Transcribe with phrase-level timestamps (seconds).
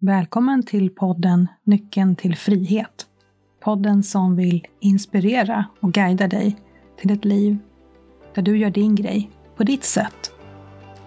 [0.00, 3.06] Välkommen till podden Nyckeln till frihet.
[3.60, 6.56] Podden som vill inspirera och guida dig
[7.00, 7.58] till ett liv
[8.34, 10.30] där du gör din grej på ditt sätt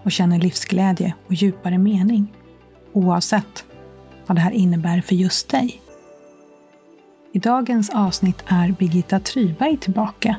[0.02, 2.32] och känner livsglädje och djupare mening
[2.92, 3.64] oavsett
[4.26, 5.82] vad det här innebär för just dig.
[7.32, 10.36] I dagens avsnitt är Birgitta Tryberg tillbaka.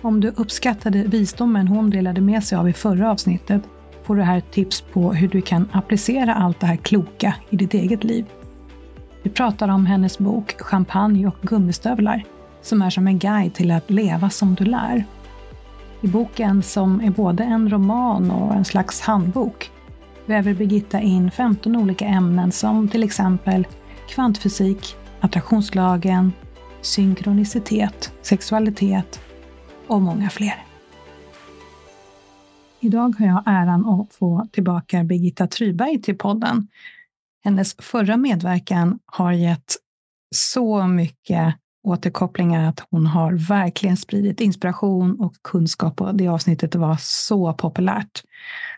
[0.00, 3.62] Om du uppskattade visdomen hon delade med sig av i förra avsnittet
[4.04, 7.74] får du här tips på hur du kan applicera allt det här kloka i ditt
[7.74, 8.26] eget liv.
[9.22, 12.24] Vi pratar om hennes bok Champagne och gummistövlar
[12.62, 15.04] som är som en guide till att leva som du lär.
[16.00, 19.70] I boken, som är både en roman och en slags handbok,
[20.26, 23.66] väver Birgitta in 15 olika ämnen som till exempel
[24.08, 26.32] kvantfysik, attraktionslagen,
[26.80, 29.20] synkronicitet, sexualitet
[29.86, 30.71] och många fler.
[32.84, 36.68] Idag har jag äran att få tillbaka Birgitta Tryberg till podden.
[37.44, 39.76] Hennes förra medverkan har gett
[40.34, 46.96] så mycket återkopplingar att hon har verkligen spridit inspiration och kunskap och det avsnittet var
[47.00, 48.22] så populärt.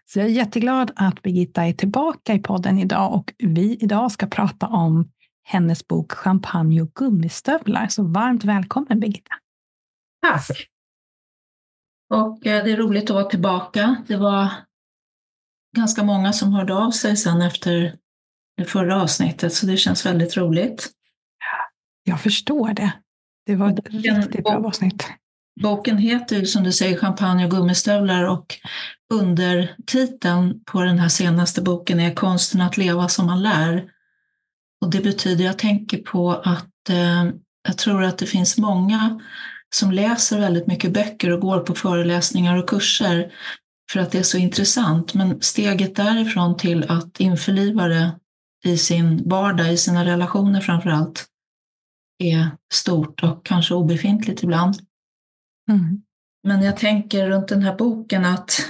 [0.06, 4.26] Så jag är jätteglad att Birgitta är tillbaka i podden idag och vi idag ska
[4.26, 5.10] prata om
[5.44, 7.88] hennes bok Champagne och gummistövlar.
[7.88, 9.34] Så varmt välkommen Birgitta!
[10.22, 10.73] Tack!
[12.10, 13.96] Och eh, det är roligt att vara tillbaka.
[14.06, 14.48] Det var
[15.76, 17.96] ganska många som hörde av sig sen efter
[18.56, 20.90] det förra avsnittet, så det känns väldigt roligt.
[22.04, 22.92] Jag förstår det.
[23.46, 25.06] Det var ett boken, riktigt bra avsnitt.
[25.62, 28.54] Boken heter ju som du säger Champagne och gummistövlar och
[29.14, 33.90] undertiteln på den här senaste boken är Konsten att leva som man lär.
[34.80, 37.24] Och det betyder, jag tänker på att eh,
[37.68, 39.20] jag tror att det finns många
[39.74, 43.32] som läser väldigt mycket böcker och går på föreläsningar och kurser
[43.92, 45.14] för att det är så intressant.
[45.14, 48.18] Men steget därifrån till att införliva det
[48.64, 51.26] i sin vardag, i sina relationer framför allt,
[52.18, 54.74] är stort och kanske obefintligt ibland.
[55.70, 56.02] Mm.
[56.46, 58.60] Men jag tänker runt den här boken att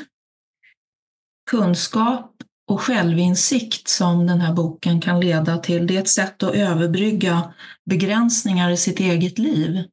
[1.51, 2.31] kunskap
[2.71, 7.55] och självinsikt som den här boken kan leda till, det är ett sätt att överbrygga
[7.91, 9.85] begränsningar i sitt eget liv.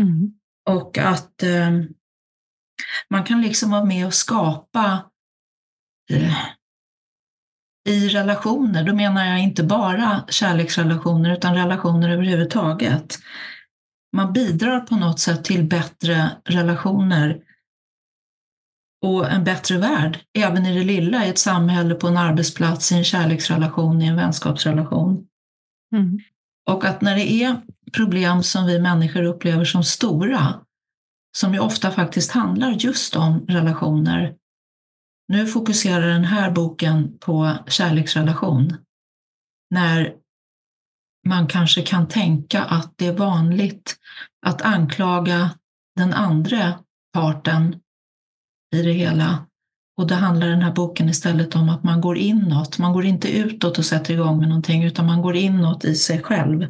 [0.00, 0.32] Mm.
[0.70, 1.70] Och att eh,
[3.10, 5.10] man kan liksom vara med och skapa
[6.10, 6.36] eh,
[7.88, 13.18] i relationer, då menar jag inte bara kärleksrelationer utan relationer överhuvudtaget.
[14.16, 17.40] Man bidrar på något sätt till bättre relationer
[19.02, 22.94] och en bättre värld, även i det lilla, i ett samhälle, på en arbetsplats, i
[22.94, 25.26] en kärleksrelation, i en vänskapsrelation.
[25.94, 26.18] Mm.
[26.70, 27.62] Och att när det är
[27.92, 30.60] problem som vi människor upplever som stora,
[31.38, 34.34] som ju ofta faktiskt handlar just om relationer.
[35.28, 38.76] Nu fokuserar den här boken på kärleksrelation.
[39.70, 40.14] När
[41.26, 43.96] man kanske kan tänka att det är vanligt
[44.46, 45.50] att anklaga
[45.96, 46.78] den andra
[47.12, 47.80] parten
[48.74, 49.46] i det hela.
[49.98, 52.78] Och då handlar den här boken istället om att man går inåt.
[52.78, 56.22] Man går inte utåt och sätter igång med någonting, utan man går inåt i sig
[56.22, 56.62] själv.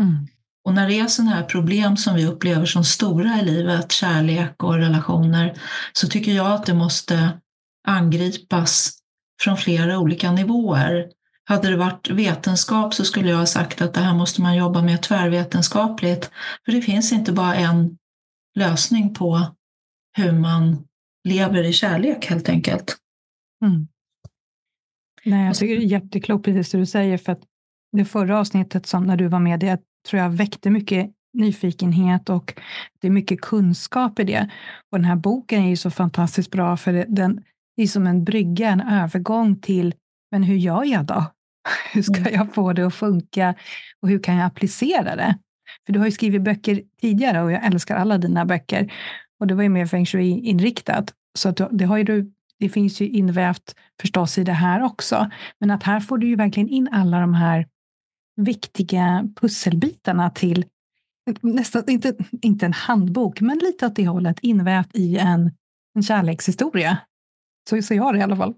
[0.00, 0.26] Mm.
[0.68, 4.62] Och när det är sådana här problem som vi upplever som stora i livet, kärlek
[4.62, 5.54] och relationer,
[5.92, 7.40] så tycker jag att det måste
[7.88, 8.98] angripas
[9.42, 11.08] från flera olika nivåer.
[11.44, 14.82] Hade det varit vetenskap så skulle jag ha sagt att det här måste man jobba
[14.82, 16.30] med tvärvetenskapligt.
[16.64, 17.98] För det finns inte bara en
[18.54, 19.56] lösning på
[20.16, 20.84] hur man
[21.28, 22.96] lever i kärlek helt enkelt.
[23.64, 23.88] Mm.
[25.24, 27.42] Nej, jag tycker det är jätteklokt precis det du säger, för att
[27.92, 32.54] det förra avsnittet som när du var med, det tror jag väckte mycket nyfikenhet och
[33.00, 34.50] det är mycket kunskap i det.
[34.92, 37.44] Och den här boken är ju så fantastiskt bra för den
[37.76, 39.94] är som en brygga, en övergång till,
[40.30, 41.24] men hur gör jag då?
[41.92, 42.34] Hur ska mm.
[42.34, 43.54] jag få det att funka
[44.02, 45.38] och hur kan jag applicera det?
[45.86, 48.92] För du har ju skrivit böcker tidigare och jag älskar alla dina böcker.
[49.40, 51.12] Och det var ju mer feng shui-inriktat.
[51.38, 55.30] Så att det, har ju du, det finns ju invävt förstås i det här också.
[55.60, 57.66] Men att här får du ju verkligen in alla de här
[58.38, 60.64] viktiga pusselbitarna till
[61.40, 65.52] nästan, inte, inte en handbok, men lite åt det hållet invävt i en,
[65.94, 66.98] en kärlekshistoria.
[67.70, 68.54] Så ser jag det i alla fall.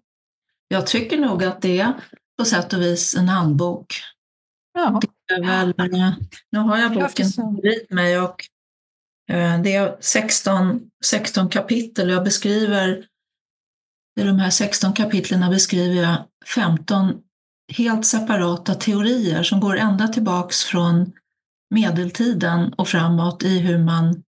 [0.68, 1.92] Jag tycker nog att det är
[2.38, 3.94] på sätt och vis en handbok.
[4.72, 5.00] Ja.
[5.40, 5.74] Väl,
[6.50, 8.44] nu har jag boken bredvid mig och
[9.28, 12.10] eh, det är 16, 16 kapitel.
[12.10, 13.06] Jag beskriver,
[14.20, 16.16] i de här 16 kapitlen beskriver jag
[16.54, 17.22] 15
[17.70, 21.12] helt separata teorier som går ända tillbaks från
[21.70, 24.22] medeltiden och framåt i hur man,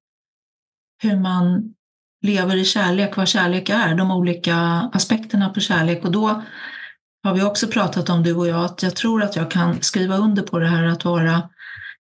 [1.02, 1.74] hur man
[2.22, 4.56] lever i kärlek, vad kärlek är, de olika
[4.92, 6.04] aspekterna på kärlek.
[6.04, 6.42] Och då
[7.22, 10.16] har vi också pratat om du och jag, att jag tror att jag kan skriva
[10.16, 11.48] under på det här att vara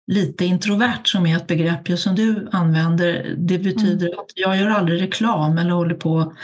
[0.06, 3.34] lite introvert som är ett begrepp just som du använder.
[3.38, 4.18] Det betyder mm.
[4.18, 6.34] att jag gör aldrig reklam eller håller på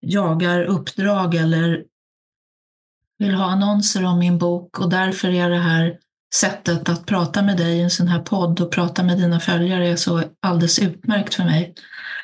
[0.00, 1.84] jagar uppdrag eller
[3.22, 5.96] vill ha annonser om min bok och därför är det här
[6.34, 9.88] sättet att prata med dig i en sån här podd och prata med dina följare
[9.88, 11.74] är så alldeles utmärkt för mig.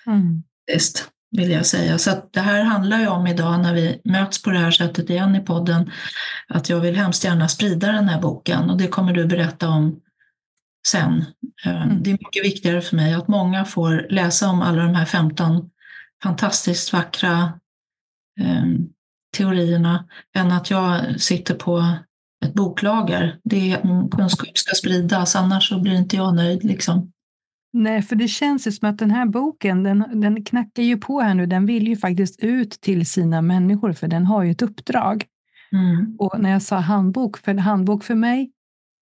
[0.06, 0.43] Mm.
[0.73, 1.99] Just, vill jag säga.
[1.99, 5.37] Så det här handlar ju om idag när vi möts på det här sättet igen
[5.37, 5.91] i podden,
[6.49, 10.00] att jag vill hemskt gärna sprida den här boken och det kommer du berätta om
[10.89, 11.25] sen.
[11.65, 12.03] Eh, mm.
[12.03, 15.71] Det är mycket viktigare för mig att många får läsa om alla de här 15
[16.23, 17.53] fantastiskt vackra
[18.41, 18.65] eh,
[19.38, 21.94] teorierna än att jag sitter på
[22.44, 23.38] ett boklager.
[23.44, 26.64] Det är, kunskap ska spridas, annars så blir inte jag nöjd.
[26.64, 27.12] Liksom.
[27.73, 31.20] Nej, för det känns ju som att den här boken, den, den knackar ju på
[31.20, 31.46] här nu.
[31.46, 35.25] Den vill ju faktiskt ut till sina människor, för den har ju ett uppdrag.
[35.73, 36.17] Mm.
[36.19, 38.50] Och när jag sa handbok, för handbok för mig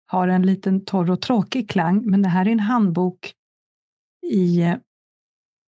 [0.08, 3.32] har en liten torr och tråkig klang, men det här är en handbok
[4.34, 4.76] i eh,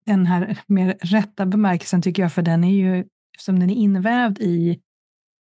[0.06, 3.06] den här mer rätta bemärkelsen tycker jag, för den är ju,
[3.39, 4.80] eftersom den är invävd i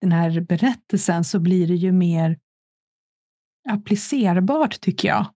[0.00, 2.38] den här berättelsen så blir det ju mer
[3.68, 5.26] applicerbart tycker jag.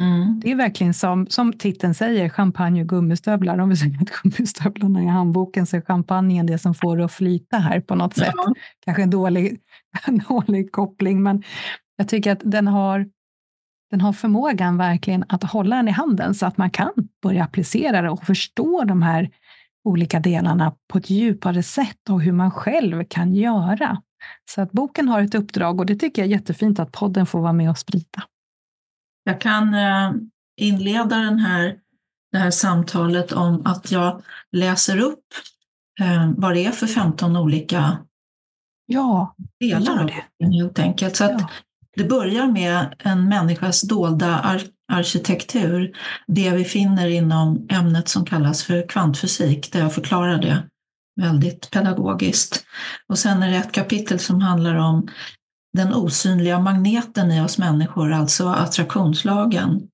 [0.00, 0.40] Mm.
[0.40, 3.58] Det är verkligen som, som titeln säger, champagne och gummistövlar.
[3.58, 7.12] Om vi säger att gummistövlarna är handboken så är champagnen det som får det att
[7.12, 8.34] flyta här på något sätt.
[8.36, 8.54] Ja.
[8.84, 9.60] Kanske en dålig,
[10.06, 11.42] en dålig koppling, men
[11.96, 13.06] jag tycker att den har,
[13.90, 18.02] den har förmågan verkligen att hålla den i handen så att man kan börja applicera
[18.02, 19.30] det och förstå de här
[19.84, 24.02] olika delarna på ett djupare sätt och hur man själv kan göra.
[24.50, 27.40] Så att boken har ett uppdrag och det tycker jag är jättefint att podden får
[27.40, 28.22] vara med och sprida.
[29.24, 30.12] Jag kan eh,
[30.56, 31.76] inleda den här,
[32.32, 35.24] det här samtalet om att jag läser upp
[36.00, 37.98] eh, vad det är för 15 olika
[38.86, 40.46] ja, delar av det.
[40.46, 41.16] helt enkelt.
[41.16, 41.50] Så att ja.
[41.96, 44.40] Det börjar med en människas dolda
[44.92, 45.90] arkitektur,
[46.26, 50.62] det vi finner inom ämnet som kallas för kvantfysik, där jag förklarar det
[51.20, 52.64] väldigt pedagogiskt.
[53.08, 55.08] Och sen är det ett kapitel som handlar om
[55.72, 59.88] den osynliga magneten i oss människor, alltså attraktionslagen.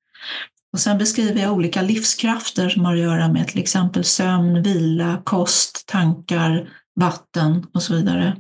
[0.73, 5.23] Och sen beskriver jag olika livskrafter som har att göra med till exempel sömn, vila,
[5.25, 6.69] kost, tankar,
[7.01, 8.37] vatten och så vidare.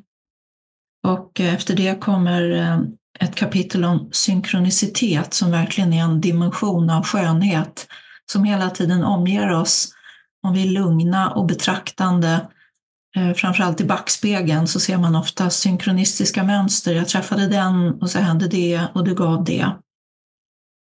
[1.06, 2.80] Och eh, efter det kommer eh,
[3.20, 7.86] ett kapitel om synkronicitet som verkligen är en dimension av skönhet
[8.32, 9.94] som hela tiden omger oss.
[10.46, 12.48] Om vi är lugna och betraktande,
[13.16, 16.94] eh, framförallt i backspegeln, så ser man ofta synkronistiska mönster.
[16.94, 19.72] Jag träffade den och så hände det och du gav det.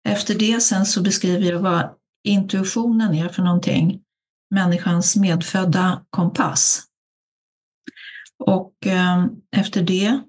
[0.09, 1.89] Efter det sen så beskriver jag vad
[2.23, 4.01] intuitionen är för någonting.
[4.55, 6.83] Människans medfödda kompass.
[8.39, 9.25] Och eh,
[9.55, 10.21] efter det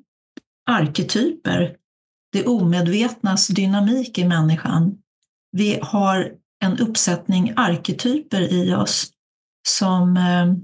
[0.68, 1.76] arketyper
[2.32, 4.98] det omedvetnas dynamik i människan.
[5.52, 6.32] Vi har
[6.64, 9.08] en uppsättning arketyper i oss
[9.68, 10.54] som eh,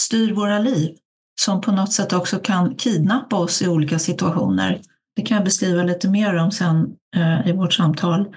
[0.00, 0.96] styr våra liv,
[1.40, 4.80] som på något sätt också kan kidnappa oss i olika situationer.
[5.16, 8.34] Det kan jag beskriva lite mer om sen eh, i vårt samtal.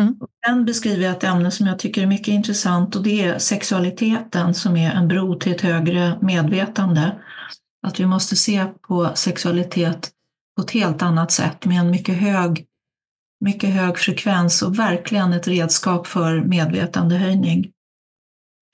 [0.00, 0.14] Mm.
[0.46, 4.54] Sen beskriver jag ett ämne som jag tycker är mycket intressant och det är sexualiteten
[4.54, 7.20] som är en bro till ett högre medvetande.
[7.86, 10.13] Att vi måste se på sexualitet
[10.56, 12.66] på ett helt annat sätt med en mycket hög,
[13.40, 17.72] mycket hög frekvens och verkligen ett redskap för medvetandehöjning.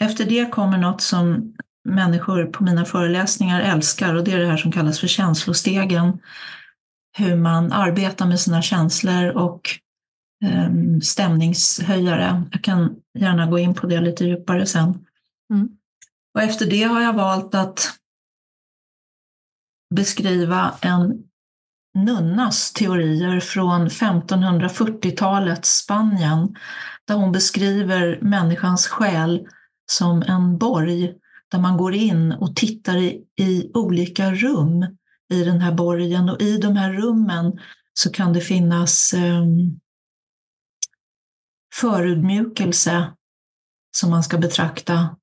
[0.03, 1.55] Efter det kommer något som
[1.89, 6.19] människor på mina föreläsningar älskar och det är det här som kallas för känslostegen.
[7.19, 9.61] Hur man arbetar med sina känslor och
[10.45, 12.43] um, stämningshöjare.
[12.53, 15.07] Jag kan gärna gå in på det lite djupare sen.
[15.53, 15.69] Mm.
[16.35, 17.99] Och efter det har jag valt att
[19.95, 21.30] beskriva en
[21.95, 26.57] nunnas teorier från 1540-talets Spanien
[27.07, 29.47] där hon beskriver människans själ
[29.93, 31.15] som en borg
[31.51, 34.87] där man går in och tittar i, i olika rum
[35.33, 37.59] i den här borgen och i de här rummen
[37.95, 39.45] så kan det finnas eh,
[41.75, 43.13] förödmjukelse
[43.97, 45.17] som man ska betrakta,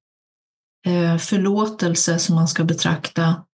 [0.85, 3.45] eh, förlåtelse som man ska betrakta.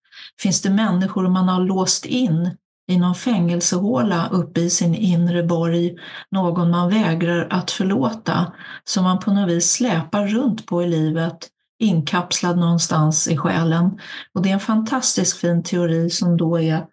[0.42, 5.98] Finns det människor man har låst in i någon fängelsehåla uppe i sin inre borg,
[6.32, 11.50] någon man vägrar att förlåta, som man på något vis släpar runt på i livet,
[11.80, 14.00] inkapslad någonstans i själen.
[14.34, 16.86] Och det är en fantastiskt fin teori som då är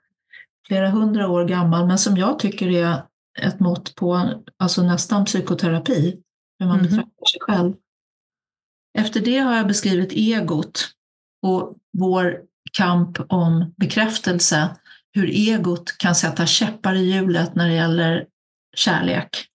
[0.66, 3.02] flera hundra år gammal, men som jag tycker är
[3.40, 6.16] ett mått på alltså nästan psykoterapi,
[6.58, 6.90] hur man mm.
[6.90, 7.74] betraktar sig själv.
[8.98, 10.88] Efter det har jag beskrivit egot
[11.42, 12.40] och vår
[12.72, 14.68] kamp om bekräftelse
[15.14, 18.26] hur egot kan sätta käppar i hjulet när det gäller
[18.76, 19.46] kärlek.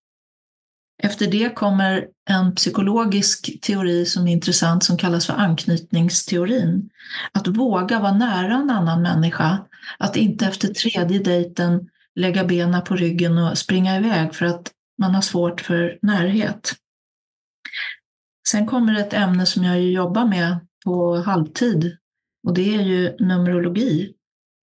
[1.04, 6.90] Efter det kommer en psykologisk teori som är intressant som kallas för anknytningsteorin.
[7.32, 9.66] Att våga vara nära en annan människa,
[10.00, 15.16] att inte efter tredje dejten lägga benen på ryggen och springa iväg för att man
[15.16, 16.74] har svårt för närhet.
[18.48, 21.98] Sen kommer ett ämne som jag jobbar med på halvtid
[22.48, 24.14] och det är ju numerologi.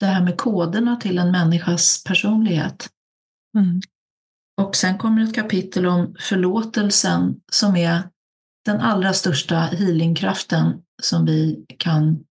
[0.02, 2.88] Det här med koderna till en människas personlighet.
[3.58, 3.80] Mm.
[4.60, 8.02] Och sen kommer ett kapitel om förlåtelsen som är
[8.64, 12.24] den allra största healingkraften som vi kan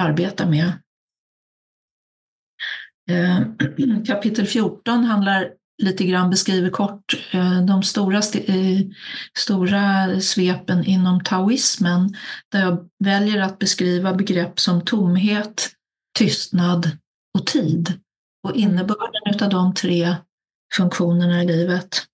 [0.00, 0.72] arbeta med.
[3.10, 3.40] Eh,
[4.06, 5.52] kapitel 14 handlar
[5.82, 8.80] lite grann, beskriver kort eh, de stora, eh,
[9.38, 12.14] stora svepen inom taoismen
[12.52, 15.70] där jag väljer att beskriva begrepp som tomhet,
[16.18, 16.99] tystnad
[17.38, 18.00] och tid.
[18.42, 20.16] Och innebörden av de tre
[20.74, 22.06] funktionerna i livet.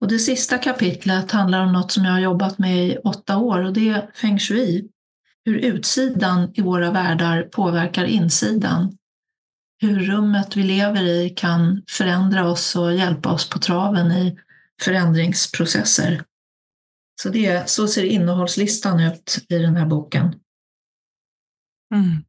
[0.00, 3.64] Och det sista kapitlet handlar om något som jag har jobbat med i åtta år
[3.64, 4.88] och det är feng shui.
[5.44, 8.98] Hur utsidan i våra världar påverkar insidan.
[9.80, 14.38] Hur rummet vi lever i kan förändra oss och hjälpa oss på traven i
[14.82, 16.24] förändringsprocesser.
[17.22, 20.40] Så, det, så ser innehållslistan ut i den här boken.
[21.94, 22.24] Mm.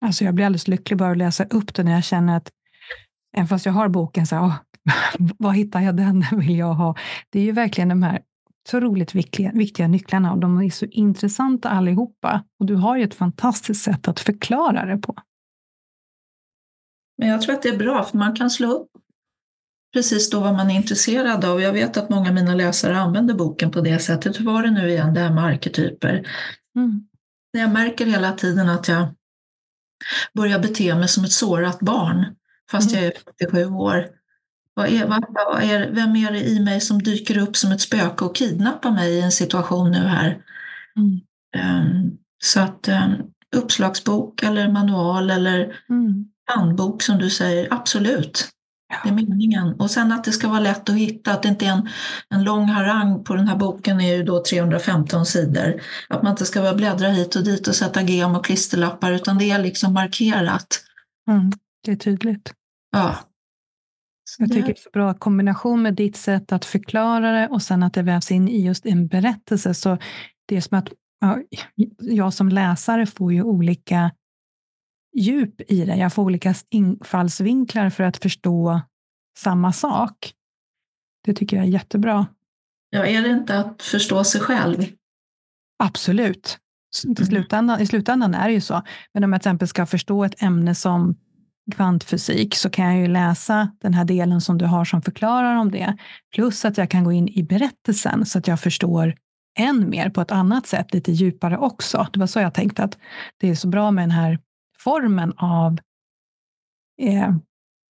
[0.00, 2.50] Alltså jag blir alldeles lycklig bara att läsa upp den när jag känner att
[3.36, 4.54] Även fast jag har boken, så här, åh,
[5.38, 6.94] vad hittar jag den vill jag ha?
[7.30, 8.20] Det är ju verkligen de här
[8.64, 12.44] otroligt viktiga, viktiga nycklarna och de är så intressanta allihopa.
[12.60, 15.14] Och du har ju ett fantastiskt sätt att förklara det på.
[17.18, 18.88] Men jag tror att det är bra, för man kan slå upp
[19.92, 21.60] precis då vad man är intresserad av.
[21.60, 24.40] Jag vet att många av mina läsare använder boken på det sättet.
[24.40, 26.28] Hur var det nu igen, det här med arketyper?
[26.76, 27.08] Mm.
[27.50, 29.08] Jag märker hela tiden att jag
[30.34, 32.26] börjar bete mig som ett sårat barn
[32.70, 34.06] fast jag är 47 år.
[34.74, 38.24] Vad är, vad, är, vem är det i mig som dyker upp som ett spöke
[38.24, 40.38] och kidnappar mig i en situation nu här?
[40.96, 41.20] Mm.
[41.80, 46.24] Um, så att um, uppslagsbok eller manual eller mm.
[46.44, 48.48] handbok som du säger, absolut.
[49.02, 49.72] Det är meningen.
[49.72, 51.88] Och sen att det ska vara lätt att hitta, att det inte är en,
[52.30, 55.82] en lång harang på den här boken är ju då 315 sidor.
[56.08, 59.38] Att man inte ska vara bläddra hit och dit och sätta gem och klisterlappar utan
[59.38, 60.84] det är liksom markerat.
[61.30, 61.52] Mm.
[61.84, 62.52] Det är tydligt.
[62.92, 63.16] Ja.
[64.38, 67.82] Jag tycker det är så bra kombination med ditt sätt att förklara det och sen
[67.82, 69.74] att det vävs in i just en berättelse.
[69.74, 69.98] Så
[70.46, 70.88] det är som att
[71.20, 71.38] ja,
[71.98, 74.10] jag som läsare får ju olika
[75.16, 75.96] djup i det.
[75.96, 78.80] Jag får olika infallsvinklar för att förstå
[79.38, 80.32] samma sak.
[81.24, 82.26] Det tycker jag är jättebra.
[82.90, 84.84] Ja, är det inte att förstå sig själv?
[85.78, 86.58] Absolut.
[87.04, 87.26] I mm.
[87.26, 88.82] slutändan, I slutändan är det ju så.
[89.14, 91.16] Men om jag till exempel ska förstå ett ämne som
[91.74, 95.70] kvantfysik så kan jag ju läsa den här delen som du har som förklarar om
[95.70, 95.96] det.
[96.34, 99.14] Plus att jag kan gå in i berättelsen så att jag förstår
[99.58, 102.06] än mer på ett annat sätt, lite djupare också.
[102.12, 102.98] Det var så jag tänkte att
[103.40, 104.38] det är så bra med den här
[104.86, 105.78] formen av
[107.02, 107.34] eh,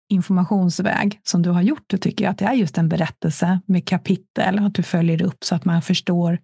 [0.10, 1.84] informationsväg som du har gjort.
[1.88, 5.44] Det tycker jag att det är just en berättelse med kapitel att du följer upp
[5.44, 6.40] så att man förstår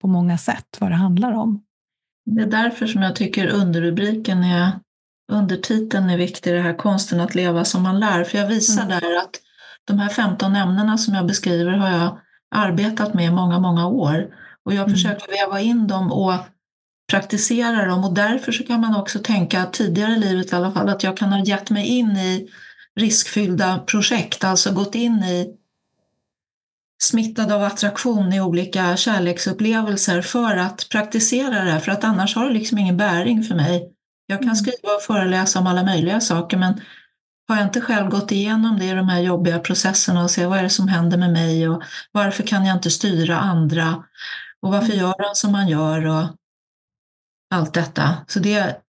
[0.00, 1.64] på många sätt vad det handlar om.
[2.24, 4.70] Det är därför som jag tycker underrubriken är
[5.32, 8.24] undertiteln är viktig, det här konsten att leva som man lär.
[8.24, 8.88] För jag visar mm.
[8.88, 9.40] där att
[9.84, 12.18] de här 15 ämnena som jag beskriver har jag
[12.54, 14.34] arbetat med i många, många år.
[14.64, 14.90] Och jag mm.
[14.90, 16.34] försöker väva in dem och
[17.10, 20.88] praktisera dem och därför så kan man också tänka tidigare i livet i alla fall
[20.88, 22.48] att jag kan ha gett mig in i
[23.00, 25.54] riskfyllda projekt, alltså gått in i
[27.02, 32.52] smittad av attraktion i olika kärleksupplevelser för att praktisera det, för att annars har det
[32.52, 33.92] liksom ingen bäring för mig.
[34.26, 34.56] Jag kan mm.
[34.56, 36.80] skriva och föreläsa om alla möjliga saker men
[37.48, 40.58] har jag inte själv gått igenom det i de här jobbiga processerna och se vad
[40.58, 44.04] är det som händer med mig och varför kan jag inte styra andra
[44.62, 44.98] och varför mm.
[44.98, 46.24] gör han som han gör och
[47.50, 48.16] allt detta.
[48.26, 48.82] Så det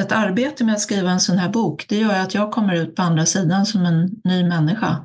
[0.00, 2.96] ett arbete med att skriva en sån här bok, det gör att jag kommer ut
[2.96, 5.04] på andra sidan som en ny människa.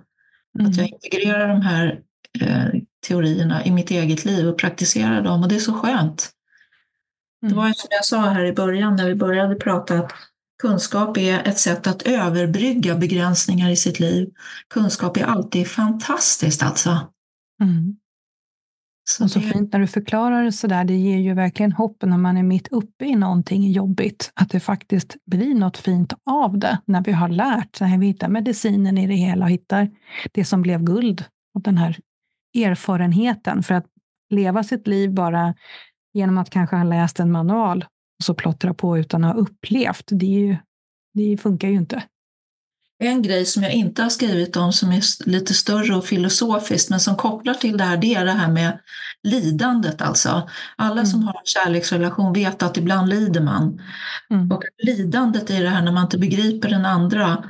[0.60, 0.72] Mm.
[0.72, 2.00] Att jag integrerar de här
[2.41, 6.32] eh, teorierna i mitt eget liv och praktiserar dem och det är så skönt.
[7.41, 10.12] Det var ju som jag sa här i början när vi började prata att
[10.62, 14.29] kunskap är ett sätt att överbrygga begränsningar i sitt liv.
[14.70, 17.12] Kunskap är alltid fantastiskt alltså.
[17.62, 17.96] Mm.
[19.09, 20.83] Så så fint när du förklarar det sådär.
[20.83, 24.31] Det ger ju verkligen hopp när man är mitt uppe i någonting jobbigt.
[24.33, 27.81] Att det faktiskt blir något fint av det när vi har lärt.
[27.81, 29.89] När vi hittar medicinen i det hela och hittar
[30.31, 31.23] det som blev guld.
[31.53, 31.99] Och den här
[32.57, 33.63] erfarenheten.
[33.63, 33.85] För att
[34.29, 35.55] leva sitt liv bara
[36.13, 37.85] genom att kanske ha läst en manual
[38.19, 40.07] och så plottra på utan att ha upplevt.
[40.11, 40.57] Det ju,
[41.13, 42.03] det funkar ju inte.
[43.00, 47.00] En grej som jag inte har skrivit om som är lite större och filosofiskt men
[47.00, 48.79] som kopplar till det här, det är det här med
[49.24, 50.50] lidandet alltså.
[50.75, 51.06] Alla mm.
[51.06, 53.82] som har en kärleksrelation vet att ibland lider man.
[54.29, 54.51] Mm.
[54.51, 57.44] Och lidandet i det här när man inte begriper den andra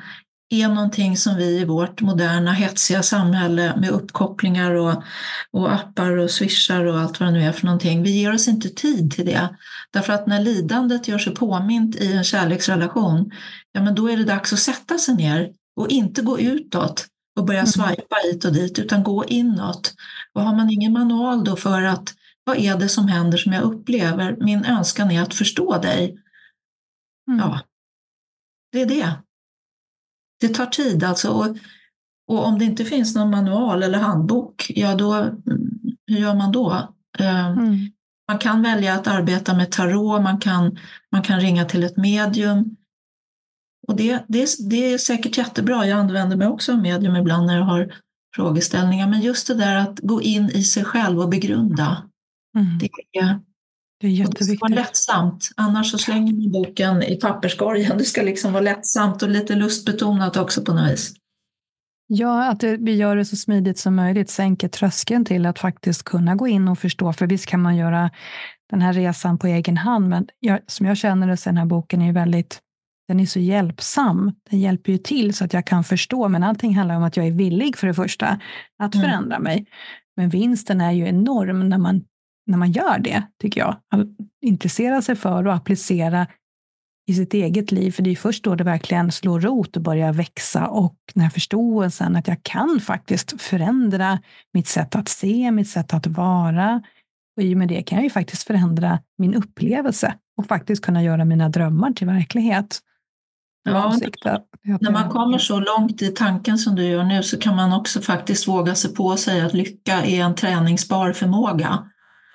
[0.50, 5.04] är någonting som vi i vårt moderna hetsiga samhälle med uppkopplingar och,
[5.52, 8.48] och appar och swishar och allt vad det nu är för någonting, vi ger oss
[8.48, 9.50] inte tid till det.
[9.92, 13.32] Därför att när lidandet gör sig påmint i en kärleksrelation,
[13.72, 17.08] ja men då är det dags att sätta sig ner och inte gå utåt
[17.40, 17.68] och börja mm.
[17.68, 19.94] swipa hit och dit, utan gå inåt.
[20.34, 23.64] Och har man ingen manual då för att vad är det som händer som jag
[23.64, 24.38] upplever?
[24.40, 26.18] Min önskan är att förstå dig.
[27.28, 27.40] Mm.
[27.40, 27.62] Ja,
[28.72, 29.14] det är det.
[30.40, 31.30] Det tar tid alltså.
[31.30, 31.58] Och,
[32.28, 35.14] och, om det inte finns någon manual eller handbok, ja då,
[36.08, 36.72] hur gör man då?
[37.20, 37.92] Eh, mm.
[38.28, 40.78] Man kan välja att arbeta med tarot, man kan,
[41.12, 42.76] man kan ringa till ett medium.
[43.90, 47.58] Och det, det, det är säkert jättebra, jag använder mig också av medium ibland när
[47.58, 47.94] jag har
[48.36, 52.04] frågeställningar, men just det där att gå in i sig själv och begrunda,
[52.58, 52.78] mm.
[52.80, 53.40] det, är,
[54.00, 54.48] det är jätteviktigt.
[54.48, 57.98] Det ska vara lättsamt, annars så slänger man boken i papperskorgen.
[57.98, 61.14] Det ska liksom vara lättsamt och lite lustbetonat också på något vis.
[62.08, 66.36] Ja, att vi gör det så smidigt som möjligt, sänker tröskeln till att faktiskt kunna
[66.36, 67.14] gå in och förstå.
[67.14, 68.12] För visst kan man göra
[68.70, 71.66] den här resan på egen hand, men jag, som jag känner det så den här
[71.66, 72.62] boken är väldigt
[73.10, 74.32] den är så hjälpsam.
[74.50, 77.28] Den hjälper ju till så att jag kan förstå, men allting handlar om att jag
[77.28, 78.40] är villig för det första
[78.80, 79.06] att mm.
[79.06, 79.66] förändra mig.
[80.18, 82.04] Men vinsten är ju enorm när man
[82.46, 83.76] när man gör det, tycker jag.
[83.90, 84.08] Att
[84.42, 86.28] intressera sig för och applicera
[87.10, 90.14] i sitt eget liv, för det är först då det verkligen slår rot och börjar
[90.14, 94.20] växa och den här förståelsen att jag kan faktiskt förändra
[94.54, 96.82] mitt sätt att se, mitt sätt att vara.
[97.38, 101.04] Och i och med det kan jag ju faktiskt förändra min upplevelse och faktiskt kunna
[101.04, 102.80] göra mina drömmar till verklighet.
[103.70, 107.74] Ja, när man kommer så långt i tanken som du gör nu så kan man
[107.74, 111.84] också faktiskt våga sig på att säga att lycka är en träningsbar förmåga.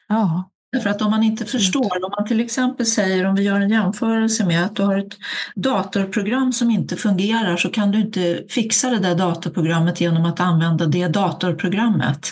[0.09, 0.51] Ja.
[0.73, 3.71] Därför att om man inte förstår, om man till exempel säger, om vi gör en
[3.71, 5.17] jämförelse med att du har ett
[5.55, 10.87] datorprogram som inte fungerar så kan du inte fixa det där datorprogrammet genom att använda
[10.87, 12.29] det datorprogrammet.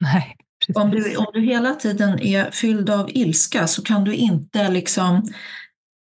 [0.00, 0.36] Nej,
[0.74, 5.22] om du, om du hela tiden är fylld av ilska så kan du inte liksom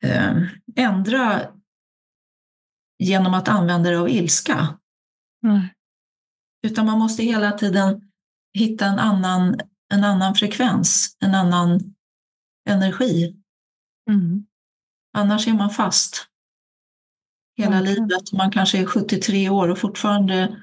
[0.05, 0.33] eh,
[0.75, 1.41] ändra
[2.99, 4.77] genom att använda dig av ilska.
[5.41, 5.73] Nej.
[6.67, 8.01] Utan man måste hela tiden
[8.53, 9.59] hitta en annan
[9.93, 11.95] en annan frekvens, en annan
[12.69, 13.35] energi.
[14.09, 14.45] Mm.
[15.13, 16.27] Annars är man fast
[17.57, 17.95] hela okay.
[17.95, 18.31] livet.
[18.33, 20.57] Man kanske är 73 år och fortfarande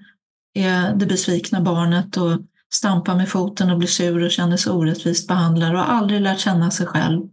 [0.55, 2.41] är det besvikna barnet och
[2.75, 6.71] stampar med foten och blir sur och känner sig orättvist behandlad och aldrig lärt känna
[6.71, 7.29] sig själv.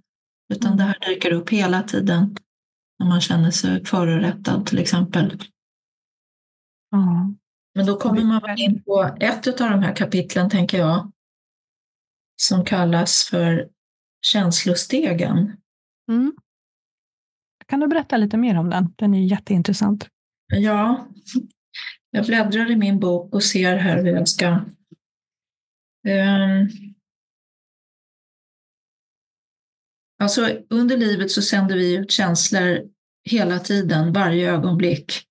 [0.53, 0.77] Utan mm.
[0.77, 2.37] det här dyker upp hela tiden
[3.01, 5.25] när man känner sig förorättad till exempel.
[6.95, 7.37] Mm.
[7.75, 11.11] Men då kommer man in på ett av de här kapitlen, tänker jag,
[12.41, 13.69] som kallas för
[14.21, 15.57] känslostegen.
[16.11, 16.33] Mm.
[17.65, 18.93] Kan du berätta lite mer om den?
[18.97, 20.07] Den är jätteintressant.
[20.53, 21.07] Ja,
[22.11, 24.47] jag bläddrar i min bok och ser här hur jag ska
[26.07, 26.69] um,
[30.21, 32.81] Alltså under livet så sänder vi ut känslor
[33.29, 35.23] hela tiden, varje ögonblick.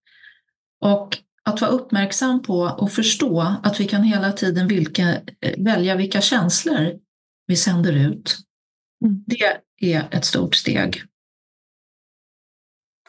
[0.81, 5.97] Och att vara uppmärksam på och förstå att vi kan hela tiden vilka, eh, välja
[5.97, 6.99] vilka känslor
[7.47, 8.39] vi sänder ut.
[9.05, 9.25] Mm.
[9.27, 9.61] Det
[9.95, 11.03] är ett stort steg.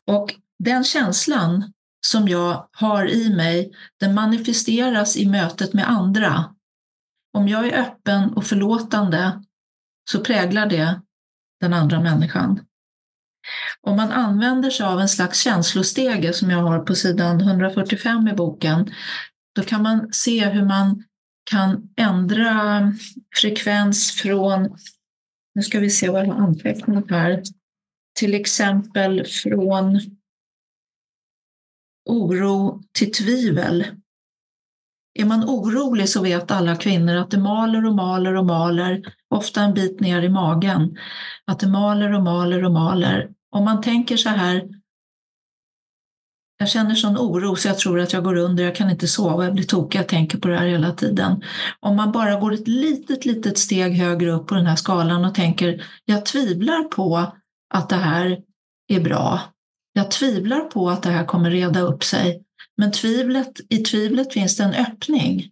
[0.08, 1.74] Och den känslan
[2.08, 6.56] som jag har i mig, den manifesteras i mötet med andra.
[7.34, 9.44] Om jag är öppen och förlåtande
[10.12, 11.02] så präglar det
[11.62, 12.66] den andra människan.
[13.82, 18.34] Om man använder sig av en slags känslostege som jag har på sidan 145 i
[18.34, 18.94] boken,
[19.56, 21.04] då kan man se hur man
[21.52, 22.94] kan ändra
[23.36, 24.78] frekvens från,
[25.56, 27.44] nu ska vi se vad jag har antecknat här,
[28.20, 30.00] till exempel från
[32.10, 33.86] oro till tvivel.
[35.14, 39.62] Är man orolig så vet alla kvinnor att det maler och maler och maler, ofta
[39.62, 40.98] en bit ner i magen.
[41.46, 43.30] Att det maler och maler och maler.
[43.52, 44.70] Om man tänker så här,
[46.58, 49.44] jag känner sån oro så jag tror att jag går under, jag kan inte sova,
[49.44, 51.44] jag blir tokig, jag tänker på det här hela tiden.
[51.80, 55.36] Om man bara går ett litet, litet steg högre upp på den här skalan och
[55.36, 57.32] tänker, jag tvivlar på
[57.74, 58.40] att det här
[58.88, 59.40] är bra.
[59.94, 62.44] Jag tvivlar på att det här kommer reda upp sig.
[62.82, 65.50] Men tvivlet, i tvivlet finns det en öppning.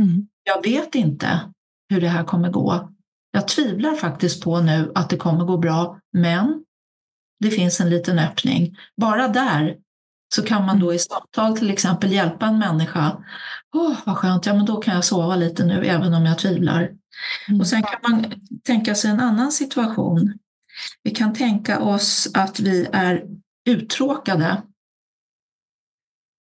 [0.00, 0.28] Mm.
[0.44, 1.40] Jag vet inte
[1.88, 2.92] hur det här kommer gå.
[3.30, 6.64] Jag tvivlar faktiskt på nu att det kommer gå bra, men
[7.40, 8.76] det finns en liten öppning.
[8.96, 9.76] Bara där
[10.34, 13.24] så kan man då i samtal till exempel hjälpa en människa.
[13.76, 16.90] Åh, vad skönt, ja men då kan jag sova lite nu även om jag tvivlar.
[17.48, 17.60] Mm.
[17.60, 18.32] Och sen kan man
[18.64, 20.38] tänka sig en annan situation.
[21.02, 23.24] Vi kan tänka oss att vi är
[23.68, 24.62] uttråkade.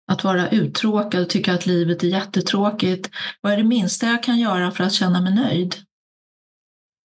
[0.08, 3.10] Att vara uttråkad och tycka att livet är jättetråkigt.
[3.42, 5.76] Vad är det minsta jag kan göra för att känna mig nöjd?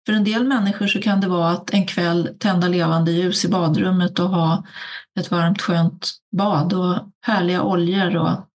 [0.05, 3.47] För en del människor så kan det vara att en kväll tända levande ljus i
[3.47, 4.63] badrummet och ha
[5.19, 8.47] ett varmt skönt bad och härliga oljor och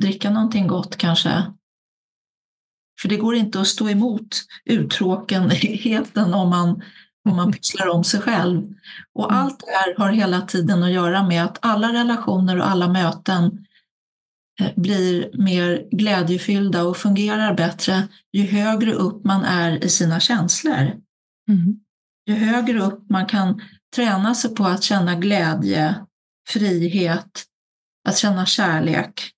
[0.00, 1.42] dricka någonting gott kanske.
[3.02, 6.82] För det går inte att stå emot uttråkenheten om man,
[7.24, 8.74] om man pysslar om sig själv.
[9.14, 9.42] Och mm.
[9.42, 13.66] allt det här har hela tiden att göra med att alla relationer och alla möten
[14.60, 20.92] eh, blir mer glädjefyllda och fungerar bättre ju högre upp man är i sina känslor.
[21.48, 21.80] Mm.
[22.26, 23.60] Ju högre upp man kan
[23.96, 25.94] träna sig på att känna glädje,
[26.48, 27.44] frihet,
[28.08, 29.30] att känna kärlek.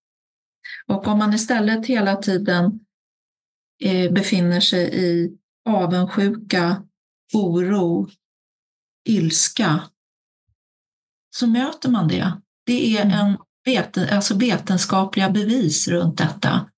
[0.87, 2.81] Och om man istället hela tiden
[3.85, 5.37] eh, befinner sig i
[5.69, 6.83] avundsjuka,
[7.35, 8.09] oro,
[9.09, 9.83] ilska,
[11.37, 12.41] så möter man det.
[12.67, 13.19] Det är mm.
[13.19, 16.71] en veten, alltså vetenskapliga bevis runt detta.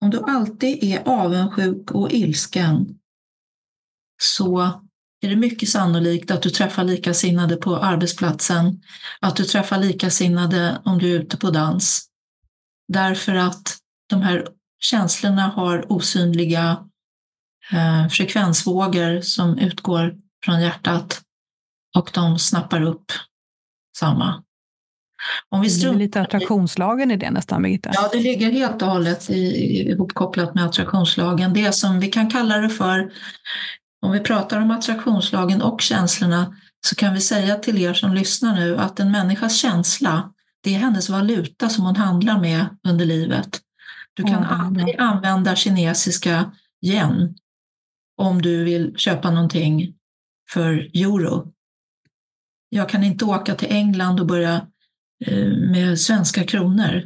[0.00, 2.98] Om du alltid är avundsjuk och ilsken
[4.22, 4.60] så
[5.20, 8.82] är det mycket sannolikt att du träffar likasinnade på arbetsplatsen,
[9.20, 12.08] att du träffar likasinnade om du är ute på dans.
[12.88, 16.88] Därför att de här känslorna har osynliga
[17.72, 21.22] eh, frekvensvågor som utgår från hjärtat
[21.96, 23.12] och de snappar upp
[23.98, 24.42] samma.
[25.48, 27.90] Om vi det är lite attraktionslagen i det nästan, Birgitta?
[27.94, 31.52] Ja, det ligger helt och hållet ihopkopplat med attraktionslagen.
[31.52, 33.12] Det som vi kan kalla det för
[34.02, 38.54] om vi pratar om attraktionslagen och känslorna så kan vi säga till er som lyssnar
[38.54, 43.60] nu att en människas känsla, det är hennes valuta som hon handlar med under livet.
[44.14, 44.60] Du kan mm.
[44.60, 46.52] aldrig använda kinesiska
[46.86, 47.34] yen
[48.16, 49.94] om du vill köpa någonting
[50.50, 51.52] för euro.
[52.68, 54.66] Jag kan inte åka till England och börja
[55.26, 57.02] eh, med svenska kronor.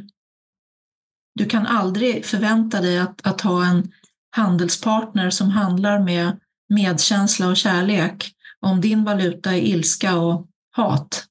[1.35, 3.91] Du kan aldrig förvänta dig att, att ha en
[4.35, 11.25] handelspartner som handlar med medkänsla och kärlek om din valuta är ilska och hat.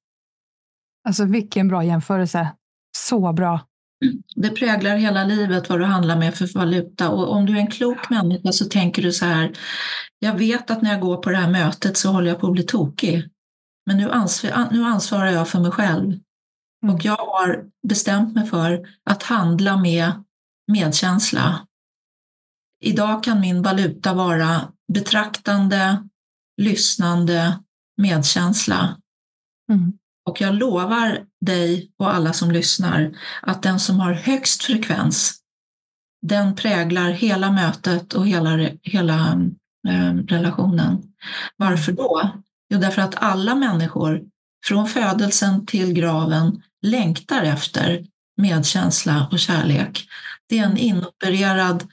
[1.04, 2.52] Alltså vilken bra jämförelse.
[2.96, 3.69] Så bra.
[4.36, 7.70] Det präglar hela livet vad du handlar med för valuta och om du är en
[7.70, 9.52] klok människa så tänker du så här.
[10.18, 12.52] Jag vet att när jag går på det här mötet så håller jag på att
[12.52, 13.28] bli tokig.
[13.86, 16.18] Men nu, ansvar, nu ansvarar jag för mig själv
[16.82, 16.94] mm.
[16.94, 20.12] och jag har bestämt mig för att handla med
[20.72, 21.66] medkänsla.
[22.84, 26.08] Idag kan min valuta vara betraktande,
[26.56, 27.58] lyssnande,
[27.96, 28.96] medkänsla.
[29.72, 29.92] Mm.
[30.30, 33.12] Och jag lovar dig och alla som lyssnar
[33.42, 35.34] att den som har högst frekvens,
[36.26, 39.40] den präglar hela mötet och hela, hela
[39.88, 41.02] eh, relationen.
[41.56, 42.30] Varför då?
[42.72, 44.22] Jo, därför att alla människor,
[44.66, 48.04] från födelsen till graven, längtar efter
[48.36, 50.08] medkänsla och kärlek.
[50.48, 51.86] Det är en inopererad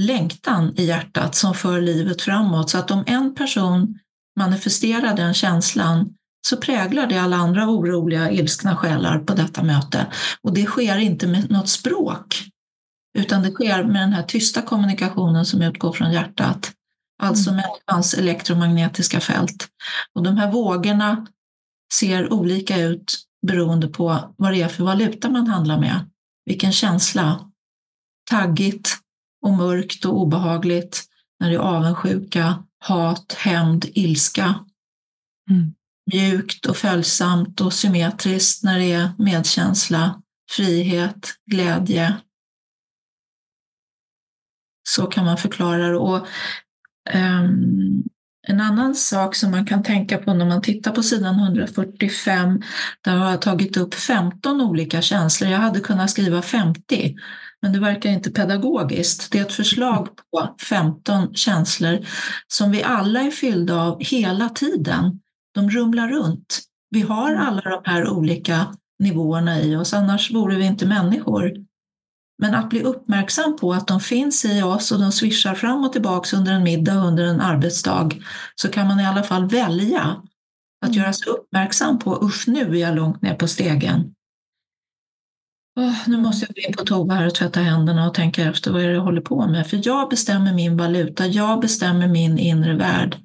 [0.00, 2.70] längtan i hjärtat som för livet framåt.
[2.70, 3.98] Så att om en person
[4.38, 6.14] manifesterar den känslan
[6.46, 10.06] så präglar det alla andra oroliga, ilskna själar på detta möte.
[10.42, 12.44] Och det sker inte med något språk,
[13.18, 16.72] utan det sker med den här tysta kommunikationen som utgår från hjärtat,
[17.22, 17.62] alltså mm.
[17.62, 19.68] människans elektromagnetiska fält.
[20.14, 21.26] Och de här vågorna
[21.94, 26.10] ser olika ut beroende på vad det är för valuta man handlar med,
[26.46, 27.46] vilken känsla.
[28.30, 29.00] Taggigt,
[29.42, 31.04] och mörkt och obehagligt
[31.40, 34.64] när det är avundsjuka, hat, hämnd, ilska.
[35.50, 35.74] Mm.
[36.12, 42.16] Mjukt och följsamt och symmetriskt när det är medkänsla, frihet, glädje.
[44.88, 45.96] Så kan man förklara det.
[45.96, 46.26] Och,
[47.14, 48.04] um,
[48.48, 52.62] en annan sak som man kan tänka på när man tittar på sidan 145,
[53.04, 55.50] där har jag tagit upp 15 olika känslor.
[55.50, 57.16] Jag hade kunnat skriva 50,
[57.62, 59.32] men det verkar inte pedagogiskt.
[59.32, 62.06] Det är ett förslag på 15 känslor
[62.48, 65.20] som vi alla är fyllda av hela tiden.
[65.54, 66.60] De rumlar runt.
[66.90, 67.46] Vi har mm.
[67.46, 68.66] alla de här olika
[68.98, 71.52] nivåerna i oss, annars vore vi inte människor.
[72.42, 75.92] Men att bli uppmärksam på att de finns i oss och de svischar fram och
[75.92, 78.10] tillbaka under en middag under en arbetsdag,
[78.54, 80.22] så kan man i alla fall välja
[80.82, 81.02] att mm.
[81.02, 84.14] göra sig uppmärksam på, usch nu är jag långt ner på stegen.
[85.80, 88.72] Oh, nu måste jag gå in på toa här och tvätta händerna och tänka efter
[88.72, 89.66] vad är det jag håller på med.
[89.66, 93.16] För jag bestämmer min valuta, jag bestämmer min inre värld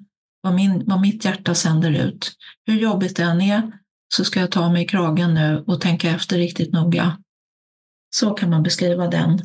[0.45, 2.31] vad, min, vad mitt hjärta sänder ut.
[2.65, 3.71] Hur jobbigt det än är
[4.07, 7.17] så ska jag ta mig i kragen nu och tänka efter riktigt noga.
[8.15, 9.39] Så kan man beskriva den.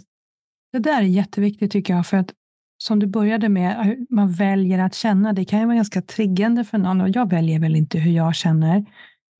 [0.72, 2.32] Det där är jätteviktigt tycker jag, för att
[2.78, 6.78] som du började med, man väljer att känna, det kan ju vara ganska triggande för
[6.78, 8.76] någon och jag väljer väl inte hur jag känner.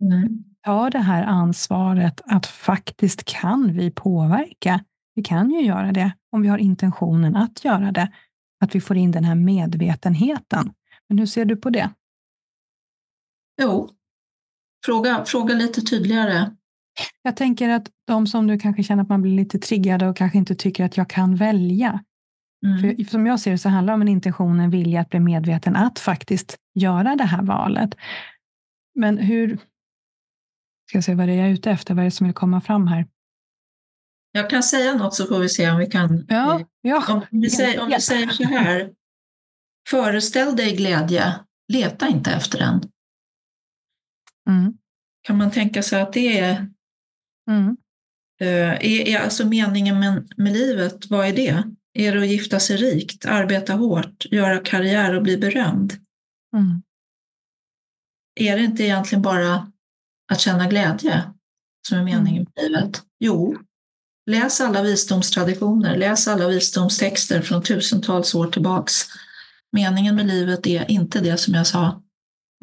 [0.02, 0.44] Mm.
[0.64, 4.84] Ta det här ansvaret att faktiskt kan vi påverka.
[5.14, 8.12] Vi kan ju göra det om vi har intentionen att göra det.
[8.60, 10.72] Att vi får in den här medvetenheten.
[11.10, 11.90] Men hur ser du på det?
[13.62, 13.90] Jo,
[14.86, 16.56] fråga, fråga lite tydligare.
[17.22, 20.38] Jag tänker att de som nu kanske känner att man blir lite triggade och kanske
[20.38, 22.04] inte tycker att jag kan välja.
[22.66, 22.96] Mm.
[22.96, 25.20] För som jag ser det så handlar det om en intention, en vilja att bli
[25.20, 27.94] medveten att faktiskt göra det här valet.
[28.94, 29.56] Men hur...
[30.88, 31.94] Ska jag se vad det är jag är ute efter?
[31.94, 33.06] Vad är det som vill komma fram här?
[34.32, 36.26] Jag kan säga något så får vi se om vi kan...
[36.28, 37.04] Ja, ja.
[37.08, 38.90] Om, vi säger, om vi säger så här.
[39.88, 41.34] Föreställ dig glädje,
[41.72, 42.82] leta inte efter den.
[44.48, 44.74] Mm.
[45.22, 46.70] Kan man tänka sig att det är,
[47.50, 47.76] mm.
[48.42, 51.64] uh, är, är alltså meningen med, med livet, vad är det?
[51.92, 55.92] Är det att gifta sig rikt, arbeta hårt, göra karriär och bli berömd?
[56.56, 56.82] Mm.
[58.34, 59.72] Är det inte egentligen bara
[60.32, 61.32] att känna glädje
[61.88, 63.02] som är meningen med livet?
[63.18, 63.56] Jo,
[64.30, 69.06] läs alla visdomstraditioner, läs alla visdomstexter från tusentals år tillbaks.
[69.72, 72.02] Meningen med livet är inte det som jag sa.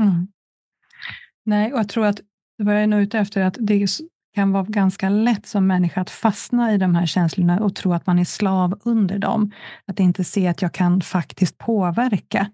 [0.01, 0.27] Mm.
[1.45, 2.19] Nej, och jag tror att
[2.57, 3.87] vad jag är nog ute efter att det
[4.35, 8.07] kan vara ganska lätt som människa att fastna i de här känslorna och tro att
[8.07, 9.51] man är slav under dem.
[9.85, 12.51] Att inte se att jag kan faktiskt påverka.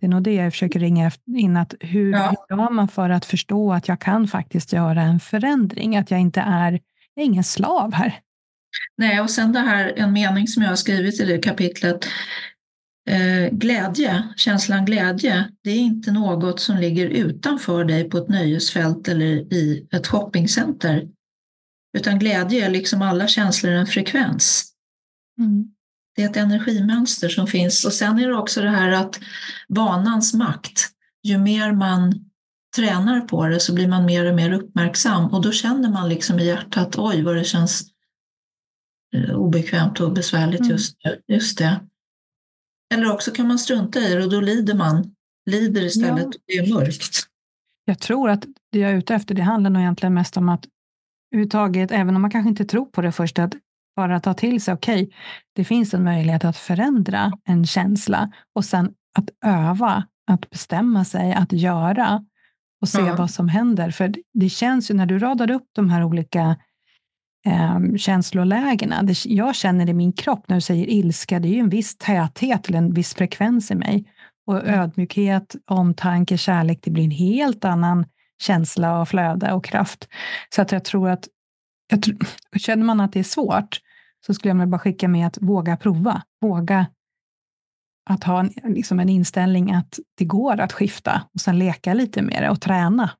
[0.00, 2.34] Det är nog det jag försöker ringa in, att hur, ja.
[2.48, 5.96] hur gör man för att förstå att jag kan faktiskt göra en förändring?
[5.96, 6.72] Att jag inte är,
[7.14, 8.20] jag är ingen slav här.
[8.96, 12.08] Nej, och sen det här, en mening som jag har skrivit i det kapitlet,
[13.50, 19.52] glädje, känslan glädje, det är inte något som ligger utanför dig på ett nöjesfält eller
[19.52, 21.06] i ett shoppingcenter.
[21.98, 24.72] Utan glädje är liksom alla känslor en frekvens.
[25.38, 25.64] Mm.
[26.16, 27.84] Det är ett energimönster som finns.
[27.84, 29.20] Och sen är det också det här att
[29.68, 30.88] vanans makt,
[31.22, 32.30] ju mer man
[32.76, 36.38] tränar på det så blir man mer och mer uppmärksam och då känner man liksom
[36.38, 37.82] i hjärtat, oj vad det känns
[39.14, 40.72] eh, obekvämt och besvärligt mm.
[40.72, 41.34] just nu.
[41.34, 41.80] Just det.
[42.94, 45.14] Eller också kan man strunta i det och då lider man,
[45.50, 46.40] lider istället ja.
[46.46, 47.18] det är mörkt.
[47.84, 50.66] Jag tror att det jag är ute efter, det handlar nog egentligen mest om att
[51.32, 53.54] överhuvudtaget, även om man kanske inte tror på det först, att
[53.96, 55.14] bara ta till sig, okej, okay,
[55.54, 61.32] det finns en möjlighet att förändra en känsla och sen att öva, att bestämma sig,
[61.32, 62.24] att göra
[62.80, 63.16] och se ja.
[63.16, 63.90] vad som händer.
[63.90, 66.56] För det känns ju när du radar upp de här olika
[67.46, 69.02] eh, känslolägena.
[69.02, 71.96] Det, jag känner i min kropp när du säger ilska, det är ju en viss
[71.96, 74.04] täthet eller en viss frekvens i mig.
[74.46, 74.80] Och mm.
[74.80, 78.06] ödmjukhet, omtanke, kärlek, det blir en helt annan
[78.42, 80.08] känsla och flöde och kraft.
[80.54, 81.28] Så att jag tror att
[81.90, 82.16] jag tror,
[82.58, 83.80] känner man att det är svårt
[84.26, 86.22] så skulle jag bara skicka med att våga prova.
[86.40, 86.86] Våga
[88.10, 92.22] att ha en, liksom en inställning att det går att skifta och sen leka lite
[92.22, 93.10] med det och träna.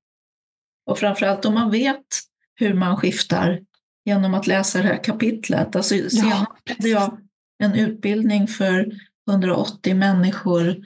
[0.87, 2.07] Och framförallt om man vet
[2.54, 3.61] hur man skiftar
[4.09, 5.77] genom att läsa det här kapitlet.
[5.77, 6.11] Alltså, ja.
[6.11, 7.18] Senast hade jag
[7.62, 8.92] en utbildning för
[9.31, 10.77] 180 människor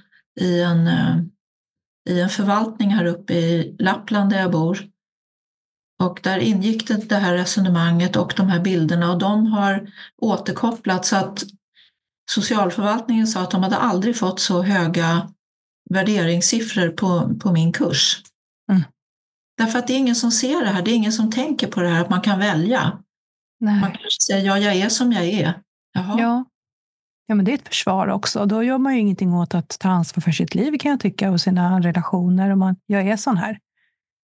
[0.40, 1.16] i en, eh,
[2.10, 4.88] i en förvaltning här uppe i Lappland där jag bor.
[6.02, 11.06] Och där ingick det, det här resonemanget och de här bilderna och de har återkopplat
[11.06, 11.44] så att
[12.30, 15.28] socialförvaltningen sa att de hade aldrig fått så höga
[15.90, 18.22] värderingssiffror på, på min kurs.
[18.72, 18.82] Mm.
[19.58, 21.80] Därför att det är ingen som ser det här, det är ingen som tänker på
[21.80, 23.01] det här att man kan välja.
[23.62, 23.80] Nej.
[23.80, 25.54] Man kanske säger ja, jag är som jag är.
[25.92, 26.20] Jaha.
[26.20, 26.44] Ja.
[27.26, 28.46] ja, men det är ett försvar också.
[28.46, 31.30] Då gör man ju ingenting åt att ta ansvar för sitt liv kan jag tycka
[31.30, 32.50] och sina relationer.
[32.50, 33.58] Om man, jag är sån här.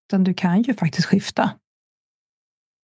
[0.08, 1.50] Utan du kan ju faktiskt skifta.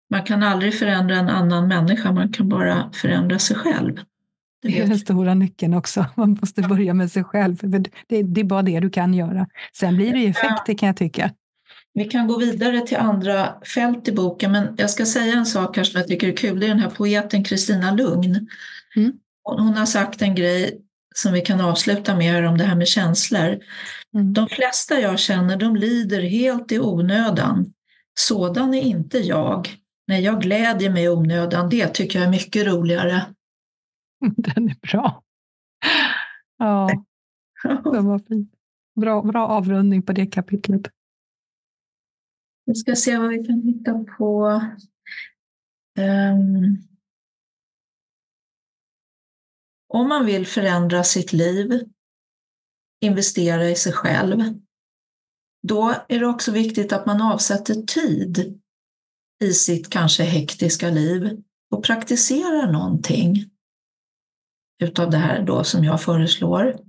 [0.09, 3.95] Man kan aldrig förändra en annan människa, man kan bara förändra sig själv.
[3.95, 6.05] Det, det är den stora nyckeln också.
[6.15, 7.57] Man måste börja med sig själv.
[7.61, 9.47] Det, det är bara det du kan göra.
[9.73, 11.31] Sen blir det ju effekter kan jag tycka.
[11.93, 15.77] Vi kan gå vidare till andra fält i boken, men jag ska säga en sak
[15.77, 16.59] här som jag tycker är kul.
[16.59, 18.47] Det är den här poeten Kristina Lugn.
[18.95, 19.13] Mm.
[19.43, 20.81] Hon har sagt en grej
[21.15, 23.59] som vi kan avsluta med om det här med känslor.
[24.13, 24.33] Mm.
[24.33, 27.73] De flesta jag känner, de lider helt i onödan.
[28.19, 29.69] Sådan är inte jag.
[30.07, 33.25] När jag glädjer mig i onödan, det tycker jag är mycket roligare.
[34.37, 35.23] Den är bra.
[36.57, 36.89] Ja,
[37.83, 38.49] den var fin.
[38.95, 40.81] Bra, bra avrundning på det kapitlet.
[42.65, 44.61] Vi ska se vad vi kan hitta på.
[45.99, 46.77] Um,
[49.87, 51.83] om man vill förändra sitt liv,
[53.01, 54.39] investera i sig själv,
[55.67, 58.59] då är det också viktigt att man avsätter tid
[59.43, 63.49] i sitt kanske hektiska liv och praktiserar någonting
[64.83, 66.79] utav det här då som jag föreslår.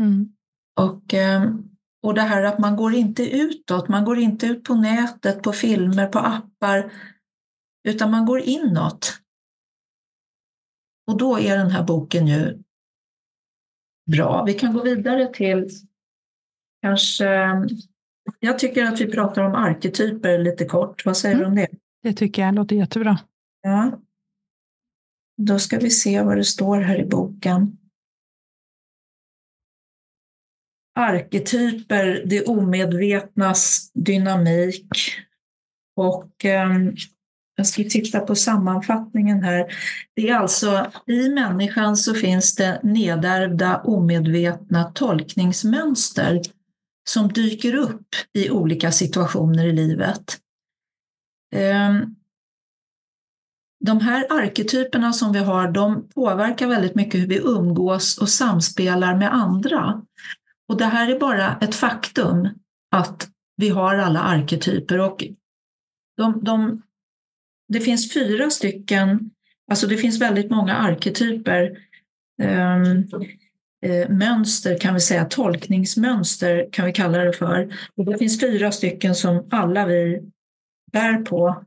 [0.00, 0.32] Mm.
[0.80, 1.54] Och, eh,
[2.04, 5.52] och det här att man går inte utåt, man går inte ut på nätet, på
[5.52, 6.92] filmer, på appar,
[7.88, 9.20] utan man går inåt.
[11.06, 12.62] Och då är den här boken ju
[14.10, 14.44] bra.
[14.44, 15.68] Vi kan gå vidare till
[16.82, 17.26] kanske...
[18.40, 21.06] Jag tycker att vi pratar om arketyper lite kort.
[21.06, 21.44] Vad säger mm.
[21.44, 21.68] du om det?
[22.02, 23.18] Det tycker jag låter jättebra.
[23.62, 23.98] Ja.
[25.36, 27.78] Då ska vi se vad det står här i boken.
[30.94, 34.88] Arketyper, det omedvetnas dynamik.
[35.96, 36.70] Och eh,
[37.56, 39.66] jag ska titta på sammanfattningen här.
[40.16, 46.40] Det är alltså i människan så finns det nedärvda omedvetna tolkningsmönster
[47.08, 50.38] som dyker upp i olika situationer i livet.
[51.54, 52.16] Ehm,
[53.84, 59.16] de här arketyperna som vi har, de påverkar väldigt mycket hur vi umgås och samspelar
[59.16, 60.02] med andra.
[60.68, 62.48] Och det här är bara ett faktum
[62.90, 65.24] att vi har alla arketyper och
[66.16, 66.82] de, de,
[67.68, 69.30] det finns fyra stycken,
[69.70, 71.78] alltså det finns väldigt många arketyper,
[72.42, 73.08] um,
[73.86, 77.74] eh, mönster kan vi säga, tolkningsmönster kan vi kalla det för.
[77.96, 80.32] Och det finns fyra stycken som alla vi
[80.92, 81.64] bär på.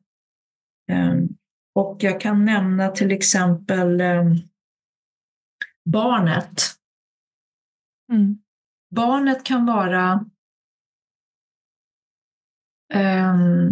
[0.91, 1.37] Um,
[1.75, 4.35] och jag kan nämna till exempel ehm,
[5.85, 6.61] barnet.
[8.13, 8.37] Mm.
[8.97, 10.25] Barnet kan vara
[12.93, 13.69] ehm,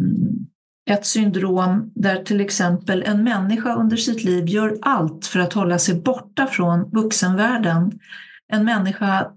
[0.89, 5.79] ett syndrom där till exempel en människa under sitt liv gör allt för att hålla
[5.79, 7.99] sig borta från vuxenvärlden.
[8.47, 9.31] En människa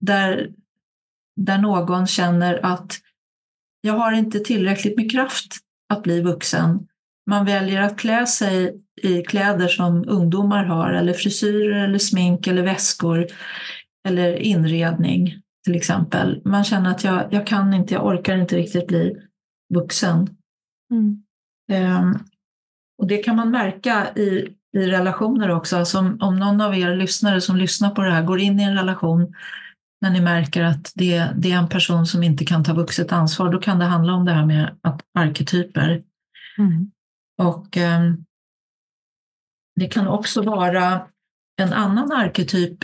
[0.00, 0.50] där,
[1.36, 2.98] där någon känner att
[3.80, 5.56] jag har inte tillräckligt med kraft
[5.88, 6.86] att bli vuxen
[7.26, 12.62] man väljer att klä sig i kläder som ungdomar har eller frisyrer eller smink eller
[12.62, 13.26] väskor
[14.08, 16.42] eller inredning till exempel.
[16.44, 19.16] Man känner att jag, jag kan inte, jag orkar inte riktigt bli
[19.74, 20.36] vuxen.
[20.90, 21.22] Mm.
[21.72, 22.18] Um,
[22.98, 25.76] och det kan man märka i, i relationer också.
[25.76, 28.62] Alltså om, om någon av er lyssnare som lyssnar på det här går in i
[28.62, 29.34] en relation
[30.00, 33.52] när ni märker att det, det är en person som inte kan ta vuxet ansvar,
[33.52, 36.02] då kan det handla om det här med att arketyper.
[36.58, 36.90] Mm.
[37.38, 38.12] Och eh,
[39.76, 41.06] det kan också vara
[41.62, 42.78] en annan arketyp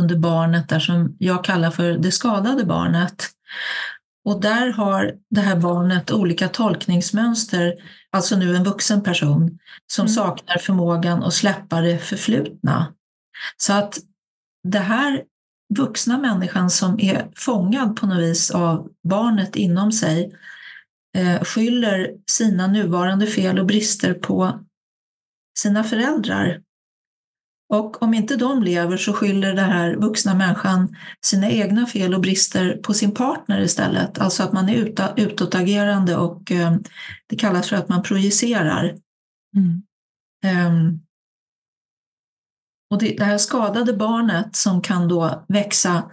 [0.00, 3.26] under barnet där som jag kallar för det skadade barnet.
[4.24, 7.74] Och där har det här barnet olika tolkningsmönster,
[8.10, 10.14] alltså nu en vuxen person, som mm.
[10.14, 12.92] saknar förmågan att släppa det förflutna.
[13.56, 13.98] Så att
[14.68, 15.22] det här
[15.76, 20.32] vuxna människan som är fångad på något vis av barnet inom sig
[21.16, 24.60] eh, skyller sina nuvarande fel och brister på
[25.58, 26.60] sina föräldrar.
[27.70, 32.20] Och om inte de lever så skyller den här vuxna människan sina egna fel och
[32.20, 34.18] brister på sin partner istället.
[34.18, 36.76] Alltså att man är utåtagerande och eh,
[37.26, 38.94] det kallas för att man projicerar.
[39.56, 39.82] Mm.
[40.66, 41.00] Um,
[42.90, 46.10] och det, det här skadade barnet som kan då växa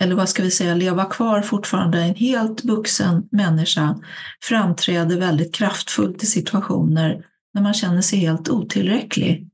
[0.00, 3.98] eller vad ska vi säga, leva kvar fortfarande en helt vuxen människa
[4.42, 9.48] framträder väldigt kraftfullt i situationer när man känner sig helt otillräcklig.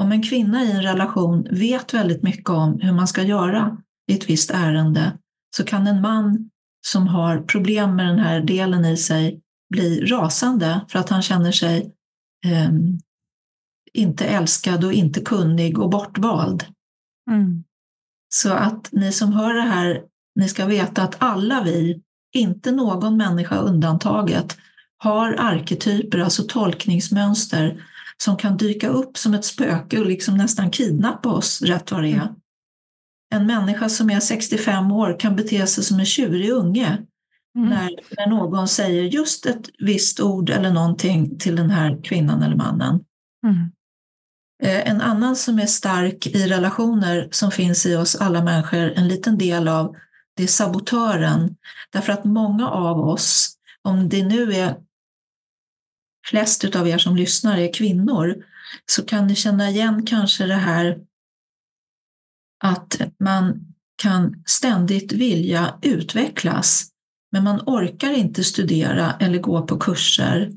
[0.00, 3.78] Om en kvinna i en relation vet väldigt mycket om hur man ska göra
[4.10, 5.18] i ett visst ärende
[5.56, 6.50] så kan en man
[6.86, 11.52] som har problem med den här delen i sig bli rasande för att han känner
[11.52, 11.94] sig
[12.44, 12.70] eh,
[13.92, 16.64] inte älskad och inte kunnig och bortvald.
[17.30, 17.64] Mm.
[18.28, 20.02] Så att ni som hör det här,
[20.34, 22.02] ni ska veta att alla vi,
[22.34, 24.56] inte någon människa undantaget,
[24.98, 27.84] har arketyper, alltså tolkningsmönster,
[28.22, 32.12] som kan dyka upp som ett spöke och liksom nästan kidnappa oss rätt vad det
[32.12, 32.34] är.
[33.34, 36.98] En människa som är 65 år kan bete sig som en tjurig unge
[37.56, 37.68] mm.
[37.68, 42.56] när, när någon säger just ett visst ord eller någonting till den här kvinnan eller
[42.56, 43.00] mannen.
[43.46, 43.70] Mm.
[44.62, 49.08] Eh, en annan som är stark i relationer som finns i oss alla människor, en
[49.08, 49.96] liten del av,
[50.36, 51.56] det är sabotören.
[51.90, 54.76] Därför att många av oss, om det nu är
[56.28, 58.44] flest av er som lyssnar är kvinnor,
[58.86, 60.98] så kan ni känna igen kanske det här
[62.64, 66.88] att man kan ständigt vilja utvecklas,
[67.32, 70.52] men man orkar inte studera eller gå på kurser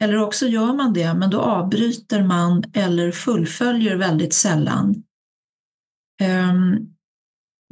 [0.00, 5.02] eller också gör man det, men då avbryter man eller fullföljer väldigt sällan.
[6.20, 6.93] Ehm,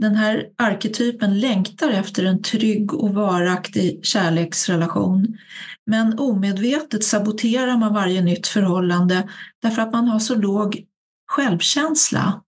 [0.02, 5.38] den här arketypen längtar efter en trygg och varaktig kärleksrelation.
[5.86, 9.28] Men omedvetet saboterar man varje nytt förhållande
[9.62, 10.84] därför att man har så låg
[11.30, 12.42] självkänsla.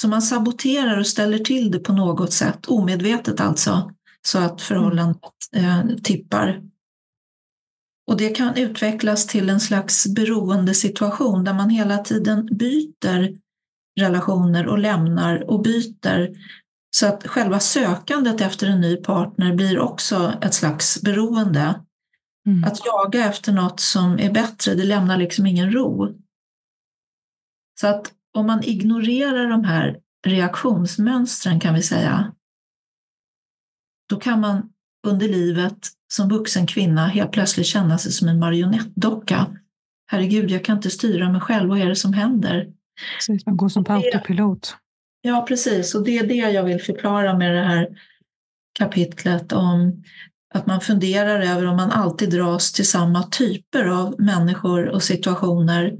[0.00, 3.92] Så man saboterar och ställer till det på något sätt, omedvetet alltså,
[4.26, 5.22] så att förhållandet
[5.56, 6.62] eh, tippar.
[8.06, 13.36] Och det kan utvecklas till en slags beroendesituation där man hela tiden byter
[14.00, 16.30] relationer och lämnar och byter.
[16.96, 21.80] Så att själva sökandet efter en ny partner blir också ett slags beroende.
[22.46, 22.64] Mm.
[22.64, 26.14] Att jaga efter något som är bättre, det lämnar liksom ingen ro.
[27.80, 32.32] Så att om man ignorerar de här reaktionsmönstren kan vi säga,
[34.08, 34.72] då kan man
[35.06, 39.46] under livet som vuxen kvinna helt plötsligt känna sig som en marionettdocka.
[40.06, 42.72] Herregud, jag kan inte styra mig själv, vad är det som händer?
[43.16, 44.76] Precis, man går som på autopilot.
[45.22, 47.88] Ja, precis, och det är det jag vill förklara med det här
[48.78, 50.04] kapitlet om
[50.54, 55.96] att man funderar över om man alltid dras till samma typer av människor och situationer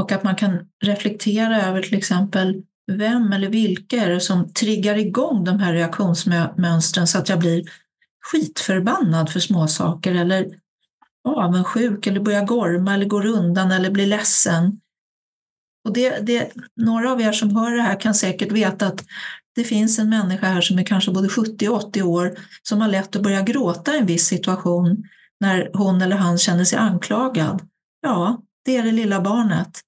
[0.00, 2.62] och att man kan reflektera över till exempel
[2.92, 7.64] vem eller vilka är det som triggar igång de här reaktionsmönstren så att jag blir
[8.32, 10.46] skitförbannad för småsaker eller
[11.24, 14.80] avundsjuk eller börjar gorma eller går undan eller blir ledsen.
[15.86, 19.04] Och det, det, några av er som hör det här kan säkert veta att
[19.54, 22.88] det finns en människa här som är kanske både 70 och 80 år som har
[22.88, 25.04] lätt att börja gråta i en viss situation
[25.40, 27.62] när hon eller han känner sig anklagad.
[28.02, 29.80] Ja, det är det lilla barnet.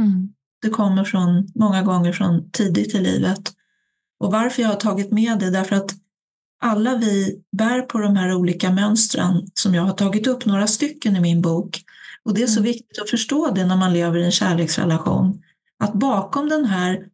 [0.00, 0.28] Mm.
[0.62, 3.52] Det kommer från, många gånger från tidigt i livet.
[4.20, 5.94] Och varför jag har tagit med det, därför att
[6.62, 11.16] alla vi bär på de här olika mönstren som jag har tagit upp några stycken
[11.16, 11.82] i min bok.
[12.26, 12.72] Och det är så mm.
[12.72, 15.42] viktigt att förstå det när man lever i en kärleksrelation.
[15.78, 17.04] Att bakom den här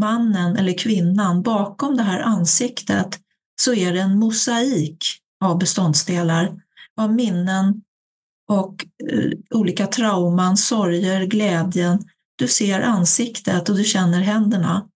[0.00, 3.20] mannen eller kvinnan, bakom det här ansiktet,
[3.60, 5.04] så är det en mosaik
[5.44, 6.60] av beståndsdelar,
[6.96, 7.82] av minnen
[8.48, 12.04] och uh, olika trauman, sorger, glädjen.
[12.36, 14.88] Du ser ansiktet och du känner händerna.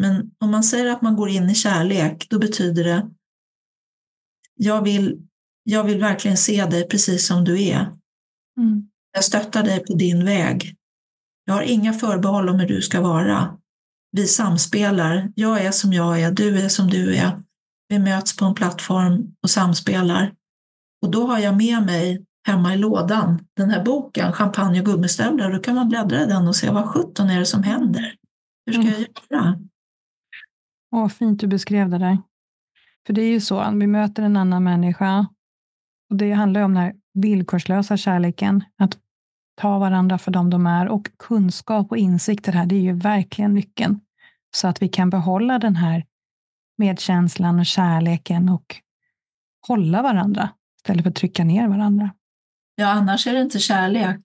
[0.00, 3.10] Men om man säger att man går in i kärlek, då betyder det
[4.54, 5.22] jag vill,
[5.62, 7.92] jag vill verkligen se dig precis som du är.
[8.60, 8.88] Mm.
[9.12, 10.76] Jag stöttar dig på din väg.
[11.44, 13.58] Jag har inga förbehåll om hur du ska vara.
[14.12, 15.32] Vi samspelar.
[15.34, 17.42] Jag är som jag är, du är som du är.
[17.88, 20.34] Vi möts på en plattform och samspelar.
[21.02, 25.52] Och då har jag med mig hemma i lådan den här boken, Champagne och gummistövlar.
[25.52, 28.14] Då kan man bläddra i den och se vad sjutton är det som händer.
[28.66, 28.94] Hur ska mm.
[28.94, 29.58] jag göra?
[30.96, 32.18] Åh, fint du beskrev det där.
[33.06, 35.26] För det är ju så, vi möter en annan människa
[36.10, 38.98] och det handlar ju om den här villkorslösa kärleken, att
[39.54, 43.54] ta varandra för dem de är och kunskap och insikter här, det är ju verkligen
[43.54, 44.00] nyckeln.
[44.56, 46.04] Så att vi kan behålla den här
[46.78, 48.76] medkänslan och kärleken och
[49.68, 52.10] hålla varandra istället för att trycka ner varandra.
[52.74, 54.22] Ja, annars är det inte kärlek.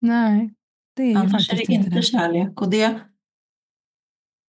[0.00, 0.54] Nej,
[0.96, 2.60] det är annars faktiskt är det inte, inte kärlek.
[2.60, 3.00] Och det,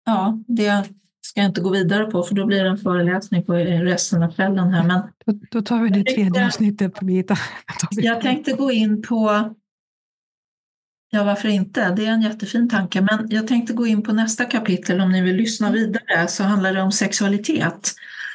[0.06, 3.54] ja, det ska jag inte gå vidare på för då blir det en föreläsning på
[3.54, 4.84] resten av kvällen här.
[4.84, 7.38] Men då, då tar vi det tredje avsnittet på Birgitta.
[7.92, 9.54] Jag tänkte gå in på,
[11.12, 14.46] ja varför inte, det är en jättefin tanke, men jag tänkte gå in på nästa
[14.46, 15.80] kapitel om ni vill lyssna mm.
[15.80, 17.94] vidare så handlar det om sexualitet.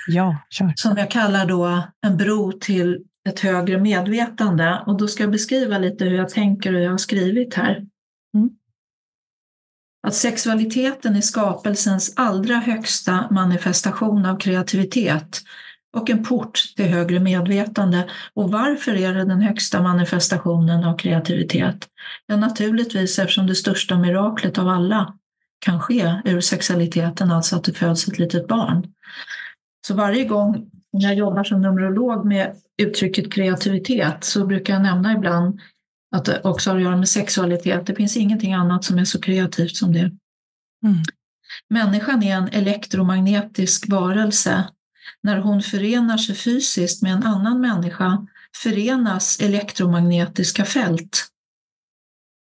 [0.09, 0.73] Ja, kör.
[0.77, 5.79] Som jag kallar då en bro till ett högre medvetande och då ska jag beskriva
[5.79, 7.87] lite hur jag tänker och jag har skrivit här.
[8.35, 8.51] Mm
[10.07, 15.41] att sexualiteten är skapelsens allra högsta manifestation av kreativitet
[15.97, 18.09] och en port till högre medvetande.
[18.35, 21.89] Och varför är det den högsta manifestationen av kreativitet?
[22.27, 25.15] Ja, naturligtvis eftersom det största miraklet av alla
[25.59, 28.87] kan ske ur sexualiteten, alltså att det föds ett litet barn.
[29.87, 35.61] Så varje gång jag jobbar som numerolog med uttrycket kreativitet så brukar jag nämna ibland
[36.17, 37.87] att det också har att göra med sexualitet.
[37.87, 40.11] Det finns ingenting annat som är så kreativt som det.
[40.85, 41.03] Mm.
[41.71, 44.69] Människan är en elektromagnetisk varelse.
[45.23, 48.27] När hon förenar sig fysiskt med en annan människa
[48.63, 51.27] förenas elektromagnetiska fält.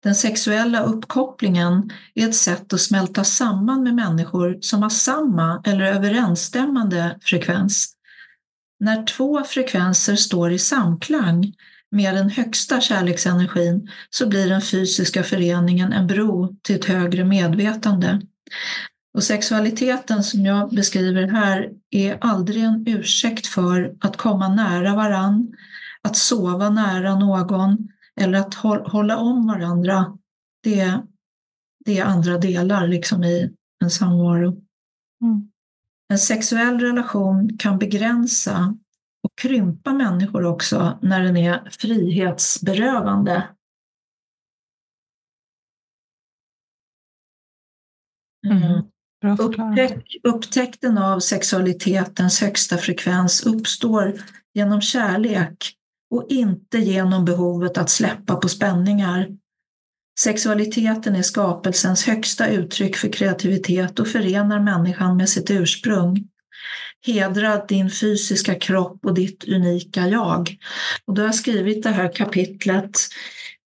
[0.03, 5.85] Den sexuella uppkopplingen är ett sätt att smälta samman med människor som har samma eller
[5.85, 7.93] överensstämmande frekvens.
[8.79, 11.53] När två frekvenser står i samklang
[11.91, 18.21] med den högsta kärleksenergin så blir den fysiska föreningen en bro till ett högre medvetande.
[19.13, 25.53] Och sexualiteten som jag beskriver här är aldrig en ursäkt för att komma nära varann,
[26.01, 27.87] att sova nära någon
[28.21, 28.53] eller att
[28.91, 30.17] hålla om varandra.
[30.63, 31.01] Det,
[31.85, 33.49] det är andra delar liksom i
[33.83, 34.61] en samvaro.
[35.21, 35.51] Mm.
[36.09, 38.77] En sexuell relation kan begränsa
[39.41, 43.47] krympa människor också när den är frihetsberövande.
[48.45, 48.63] Mm.
[48.63, 48.83] mm.
[49.39, 54.13] Upptäck, upptäckten av sexualitetens högsta frekvens uppstår
[54.53, 55.73] genom kärlek
[56.11, 59.27] och inte genom behovet att släppa på spänningar.
[60.19, 66.29] Sexualiteten är skapelsens högsta uttryck för kreativitet och förenar människan med sitt ursprung.
[67.05, 70.57] Hedra din fysiska kropp och ditt unika jag.
[71.05, 72.99] Och då har jag skrivit det här kapitlet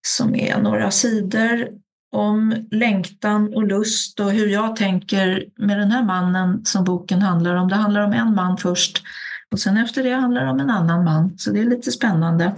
[0.08, 1.68] som är några sidor
[2.12, 7.56] om längtan och lust och hur jag tänker med den här mannen som boken handlar
[7.56, 7.70] om.
[7.70, 9.04] Det handlar om en man först
[9.52, 12.56] och sen efter det handlar det om en annan man, så det är lite spännande.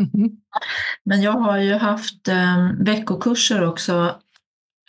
[0.00, 0.30] Mm.
[1.04, 4.16] Men jag har ju haft eh, veckokurser också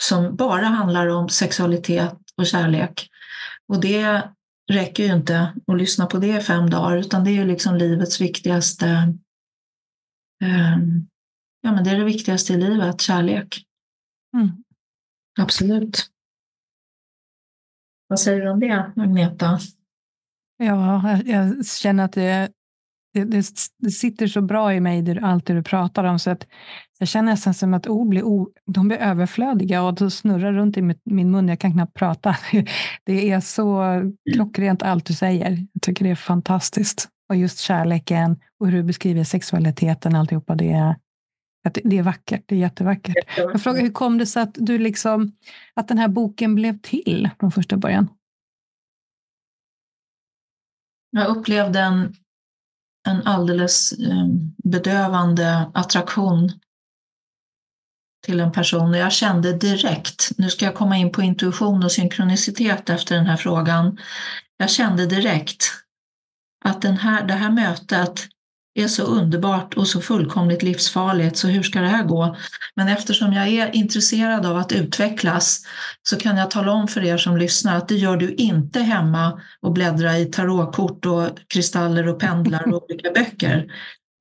[0.02, 3.10] som bara handlar om sexualitet och kärlek.
[3.68, 4.22] Och det
[4.72, 7.76] räcker ju inte att lyssna på det i fem dagar, utan det är ju liksom
[7.76, 8.88] livets viktigaste
[10.44, 10.78] eh,
[11.66, 13.66] Ja, men det är det viktigaste i livet, kärlek.
[14.38, 14.50] Mm.
[15.40, 16.10] Absolut.
[18.08, 19.60] Vad säger du om det, Agneta?
[20.58, 22.52] Ja, jag känner att det,
[23.14, 23.46] det,
[23.78, 26.48] det, sitter så bra i mig, allt det du pratar om, så att
[27.04, 30.78] jag känner nästan som att ord blir, o, de blir överflödiga och de snurrar runt
[30.78, 31.48] i min mun.
[31.48, 32.36] Jag kan knappt prata.
[33.04, 33.84] Det är så
[34.34, 35.52] klockrent allt du säger.
[35.74, 37.10] Jag tycker det är fantastiskt.
[37.30, 40.96] Och just kärleken och hur du beskriver sexualiteten, alltihopa, det är,
[41.84, 42.44] det är vackert.
[42.46, 43.16] Det är jättevackert.
[43.38, 45.32] Jag frågar, hur kom det sig att, du liksom,
[45.74, 48.08] att den här boken blev till från första början?
[51.12, 52.16] Jag upplevde en,
[53.08, 54.28] en alldeles eh,
[54.64, 56.52] bedövande attraktion
[58.26, 58.90] till en person.
[58.90, 63.26] och Jag kände direkt, nu ska jag komma in på intuition och synkronicitet efter den
[63.26, 63.98] här frågan.
[64.58, 65.72] Jag kände direkt
[66.66, 68.28] att den här, det här mötet
[68.76, 72.36] är så underbart och så fullkomligt livsfarligt, så hur ska det här gå?
[72.76, 75.66] Men eftersom jag är intresserad av att utvecklas
[76.04, 79.42] så kan jag tala om för er som lyssnar att det gör du inte hemma
[79.62, 83.72] och bläddra i tarotkort och kristaller och pendlar och olika böcker.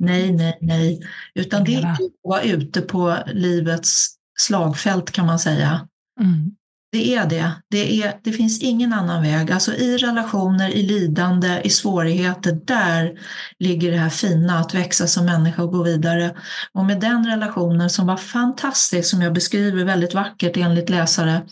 [0.02, 1.00] Nej, nej, nej,
[1.34, 4.08] utan det är att vara ute på livets
[4.40, 5.88] slagfält kan man säga.
[6.20, 6.50] Mm.
[6.92, 7.52] Det är det.
[7.70, 9.52] Det, är, det finns ingen annan väg.
[9.52, 13.18] Alltså i relationer, i lidande, i svårigheter, där
[13.58, 16.34] ligger det här fina att växa som människa och gå vidare.
[16.72, 21.42] Och med den relationen som var fantastisk, som jag beskriver väldigt vackert enligt läsare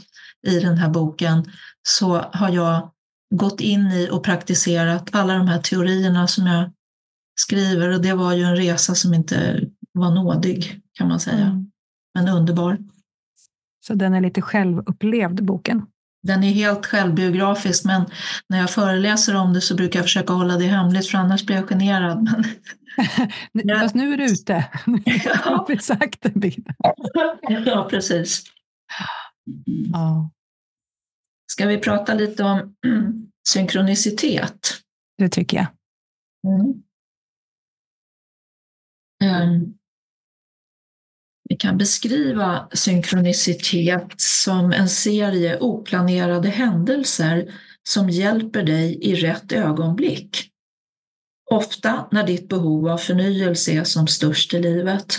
[0.46, 1.44] i den här boken,
[1.88, 2.90] så har jag
[3.34, 6.70] gått in i och praktiserat alla de här teorierna som jag
[7.40, 7.88] skriver.
[7.88, 9.60] Och det var ju en resa som inte
[9.92, 11.46] var nådig, kan man säga.
[11.46, 11.70] Mm.
[12.14, 12.78] Men underbar.
[13.86, 15.86] Så den är lite självupplevd, boken.
[16.22, 18.06] Den är helt självbiografisk, men
[18.48, 21.56] när jag föreläser om det så brukar jag försöka hålla det hemligt, för annars blir
[21.56, 22.28] jag generad.
[23.52, 23.80] Men...
[23.80, 24.64] Fast nu är du ute.
[25.24, 25.34] Ja.
[25.34, 26.66] har vi sagt bit.
[27.66, 28.42] ja, precis.
[29.92, 30.30] Ja.
[31.52, 32.74] Ska vi prata lite om
[33.48, 34.80] synkronicitet?
[35.18, 35.66] Det tycker jag.
[36.54, 36.82] Mm.
[39.24, 39.74] Ehm,
[41.48, 47.54] vi kan beskriva synkronicitet som en serie oplanerade händelser
[47.88, 50.50] som hjälper dig i rätt ögonblick.
[51.50, 55.18] Ofta när ditt behov av förnyelse är som störst i livet.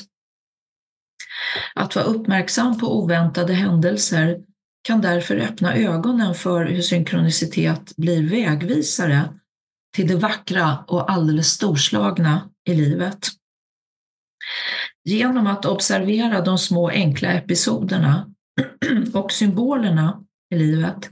[1.76, 4.40] Att vara uppmärksam på oväntade händelser
[4.84, 9.34] kan därför öppna ögonen för hur synkronicitet blir vägvisare
[9.96, 13.41] till det vackra och alldeles storslagna i livet.
[15.04, 18.30] Genom att observera de små enkla episoderna
[19.14, 20.24] och symbolerna
[20.54, 21.10] i livet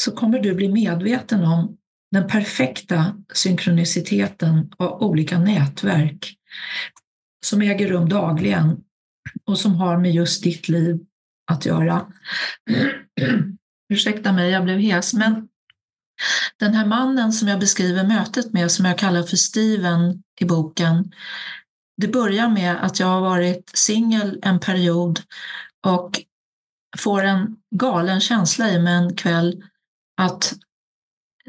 [0.00, 1.76] så kommer du bli medveten om
[2.12, 6.36] den perfekta synkroniciteten av olika nätverk
[7.46, 8.80] som äger rum dagligen
[9.44, 10.98] och som har med just ditt liv
[11.50, 12.06] att göra.
[13.92, 15.48] Ursäkta mig, jag blev hes, men
[16.58, 21.12] den här mannen som jag beskriver mötet med, som jag kallar för Steven i boken,
[21.96, 25.20] det börjar med att jag har varit singel en period
[25.86, 26.20] och
[26.98, 29.62] får en galen känsla i mig en kväll
[30.16, 30.54] att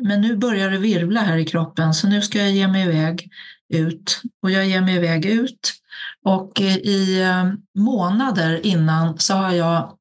[0.01, 3.29] men nu börjar det virvla här i kroppen så nu ska jag ge mig iväg
[3.73, 4.21] ut.
[4.41, 5.73] Och jag ger mig iväg ut
[6.25, 9.97] och i eh, månader innan så har jag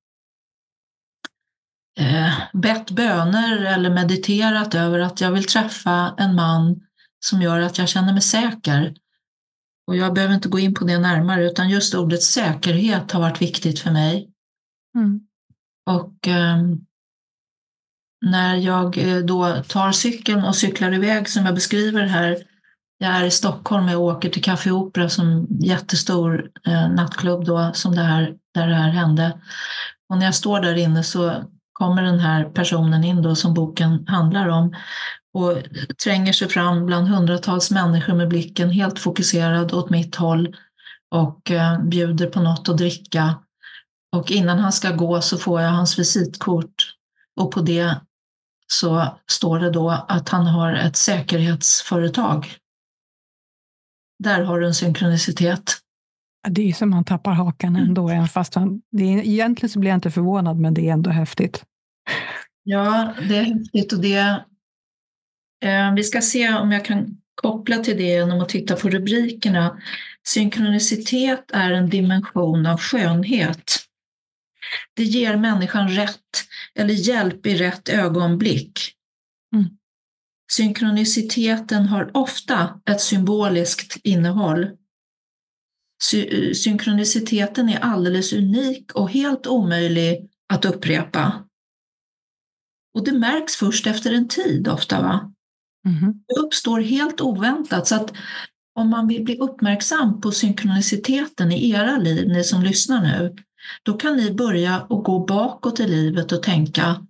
[2.01, 6.81] eh, bett böner eller mediterat över att jag vill träffa en man
[7.21, 8.95] som gör att jag känner mig säker.
[9.87, 13.43] Och jag behöver inte gå in på det närmare, utan just ordet säkerhet har varit
[13.43, 14.31] viktigt för mig.
[14.97, 15.21] Mm.
[15.91, 16.87] Och um,
[18.27, 22.37] när jag eh, då tar cykeln och cyklar iväg som jag beskriver här.
[22.99, 27.95] Jag är i Stockholm och åker till Café Opera som jättestor eh, nattklubb då, som
[27.95, 29.41] det här, där det här hände.
[30.09, 34.07] Och när jag står där inne så kommer den här personen in då som boken
[34.09, 34.75] handlar om
[35.37, 35.63] och
[36.05, 40.57] tränger sig fram bland hundratals människor med blicken helt fokuserad åt mitt håll
[41.11, 43.35] och eh, bjuder på något att dricka.
[44.17, 46.95] Och innan han ska gå så får jag hans visitkort
[47.41, 48.01] och på det
[48.67, 52.53] så står det då att han har ett säkerhetsföretag.
[54.19, 55.73] Där har du en synkronicitet.
[56.49, 58.29] Det är som man tappar hakan ändå, mm.
[58.29, 61.65] fast man, det är, egentligen så blir jag inte förvånad, men det är ändå häftigt.
[62.63, 64.45] Ja, det är häftigt och det...
[65.65, 69.81] Eh, vi ska se om jag kan koppla till det genom att titta på rubrikerna.
[70.29, 73.79] Synkronicitet är en dimension av skönhet.
[74.95, 76.21] Det ger människan rätt
[76.75, 78.93] eller hjälp i rätt ögonblick.
[79.55, 79.67] Mm.
[80.53, 84.71] Synkroniciteten har ofta ett symboliskt innehåll.
[86.03, 91.49] Sy synkroniciteten är alldeles unik och helt omöjlig att upprepa.
[92.95, 95.03] Och det märks först efter en tid ofta.
[95.03, 95.33] va?
[95.87, 96.15] Mm.
[96.29, 97.87] Det uppstår helt oväntat.
[97.87, 98.13] Så att
[98.75, 103.35] om man vill bli uppmärksam på synkroniciteten i era liv, ni som lyssnar nu,
[103.83, 107.07] då kan ni börja att gå bakåt i livet och tänka,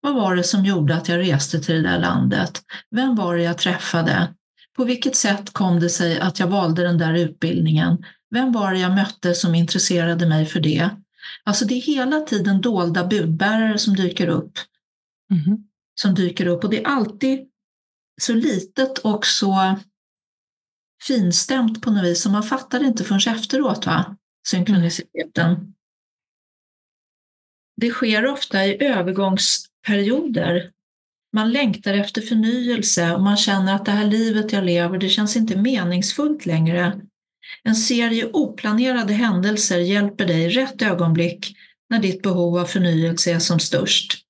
[0.00, 2.62] vad var det som gjorde att jag reste till det där landet?
[2.90, 4.34] Vem var det jag träffade?
[4.76, 8.04] På vilket sätt kom det sig att jag valde den där utbildningen?
[8.30, 10.90] Vem var det jag mötte som intresserade mig för det?
[11.44, 14.52] Alltså det är hela tiden dolda budbärare som dyker upp.
[15.30, 15.58] Mm.
[16.00, 17.48] Som dyker upp och det är alltid
[18.22, 19.78] så litet och så
[21.02, 24.16] finstämt på något vis så man fattar inte förrän efteråt, va?
[24.48, 25.74] synkroniciteten.
[27.76, 30.70] Det sker ofta i övergångsperioder.
[31.32, 35.36] Man längtar efter förnyelse och man känner att det här livet jag lever, det känns
[35.36, 37.00] inte meningsfullt längre.
[37.62, 41.56] En serie oplanerade händelser hjälper dig i rätt ögonblick
[41.90, 44.22] när ditt behov av förnyelse är som störst.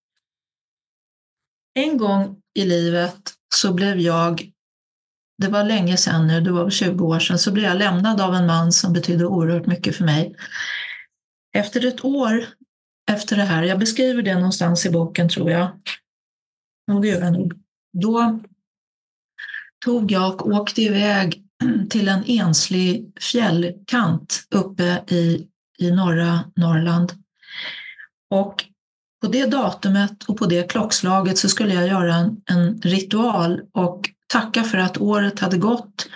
[1.75, 4.51] En gång i livet så blev jag,
[5.43, 8.35] det var länge sedan nu, det var 20 år sedan, så blev jag lämnad av
[8.35, 10.37] en man som betydde oerhört mycket för mig.
[11.57, 12.47] Efter ett år
[13.11, 15.71] efter det här, jag beskriver det någonstans i boken tror jag,
[16.93, 17.53] och det gör jag nog,
[17.93, 18.41] då
[19.85, 21.43] tog jag och åkte iväg
[21.91, 25.49] till en enslig fjällkant uppe i,
[25.79, 27.13] i norra Norrland.
[28.31, 28.65] Och
[29.27, 34.11] på det datumet och på det klockslaget så skulle jag göra en, en ritual och
[34.27, 36.09] tacka för att året hade gått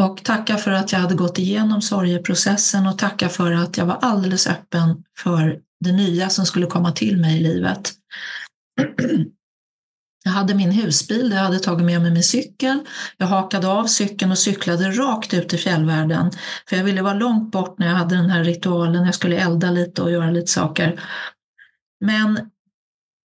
[0.00, 3.98] och tacka för att jag hade gått igenom sorgeprocessen och tacka för att jag var
[4.00, 7.92] alldeles öppen för det nya som skulle komma till mig i livet.
[10.24, 12.78] Jag hade min husbil jag hade tagit med mig min cykel.
[13.16, 16.30] Jag hakade av cykeln och cyklade rakt ut i fjällvärlden.
[16.68, 19.04] För jag ville vara långt bort när jag hade den här ritualen.
[19.04, 21.00] Jag skulle elda lite och göra lite saker.
[22.00, 22.50] Men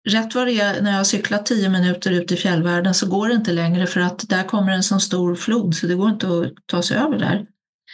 [0.09, 3.27] rätt vad det är, när jag har cyklat tio minuter ut i fjällvärlden så går
[3.27, 6.27] det inte längre för att där kommer en så stor flod så det går inte
[6.27, 7.45] att ta sig över där.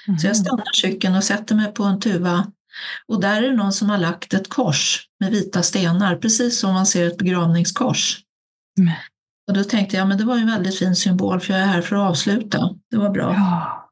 [0.07, 0.19] Mm.
[0.19, 0.43] Så jag mhm.
[0.43, 2.51] stannar cykeln och sätter mig på en tuva
[3.07, 6.73] och där är det någon som har lagt ett kors med vita stenar, precis som
[6.73, 8.19] man ser ett begravningskors.
[8.79, 8.93] Mm.
[9.47, 11.67] Och då tänkte jag, men det var ju en väldigt fin symbol för jag är
[11.67, 12.69] här för att avsluta.
[12.91, 13.33] Det var bra.
[13.33, 13.91] Ja.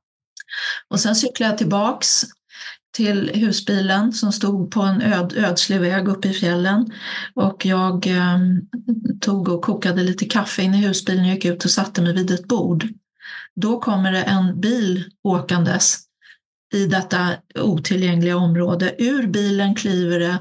[0.89, 2.23] Och sen cyklade jag tillbaks
[2.98, 6.91] till husbilen som stod på en öd, ödslig väg uppe i fjällen.
[7.34, 8.39] Och jag eh,
[9.22, 12.32] tog och kokade lite kaffe in i husbilen och gick ut och satte mig vid
[12.32, 12.88] ett bord.
[13.56, 16.00] Då kommer det en bil åkandes
[16.74, 17.30] i detta
[17.60, 18.95] otillgängliga område.
[18.98, 20.39] Ur bilen kliver det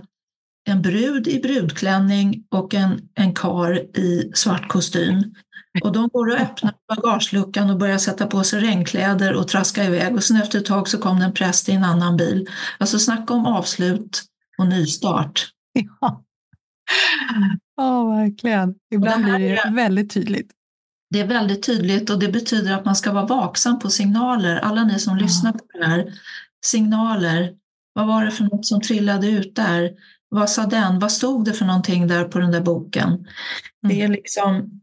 [0.68, 5.34] en brud i brudklänning och en, en kar i svart kostym.
[5.82, 10.14] Och de går och öppnar bagageluckan och börjar sätta på sig regnkläder och traska iväg.
[10.14, 12.46] Och sen efter ett tag så kom det en präst i en annan bil.
[12.78, 14.22] Alltså snacka om avslut
[14.58, 15.48] och nystart.
[16.00, 16.22] Ja,
[17.76, 18.74] oh, verkligen.
[18.94, 20.50] Ibland det blir det väldigt tydligt.
[21.10, 24.56] Det är väldigt tydligt och det betyder att man ska vara vaksam på signaler.
[24.56, 25.24] Alla ni som ja.
[25.24, 26.12] lyssnar på det här,
[26.66, 27.54] signaler.
[27.92, 29.90] Vad var det för något som trillade ut där?
[30.28, 30.98] Vad sa den?
[30.98, 33.08] Vad stod det för någonting där på den där boken?
[33.08, 33.26] Mm.
[33.82, 34.80] Det är liksom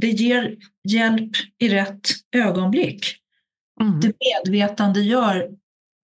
[0.00, 0.56] det ger
[0.88, 3.16] hjälp i rätt ögonblick.
[3.80, 4.00] Mm.
[4.00, 4.12] Det
[4.44, 5.50] medvetande gör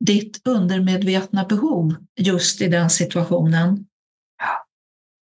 [0.04, 3.86] ditt undermedvetna behov just i den situationen.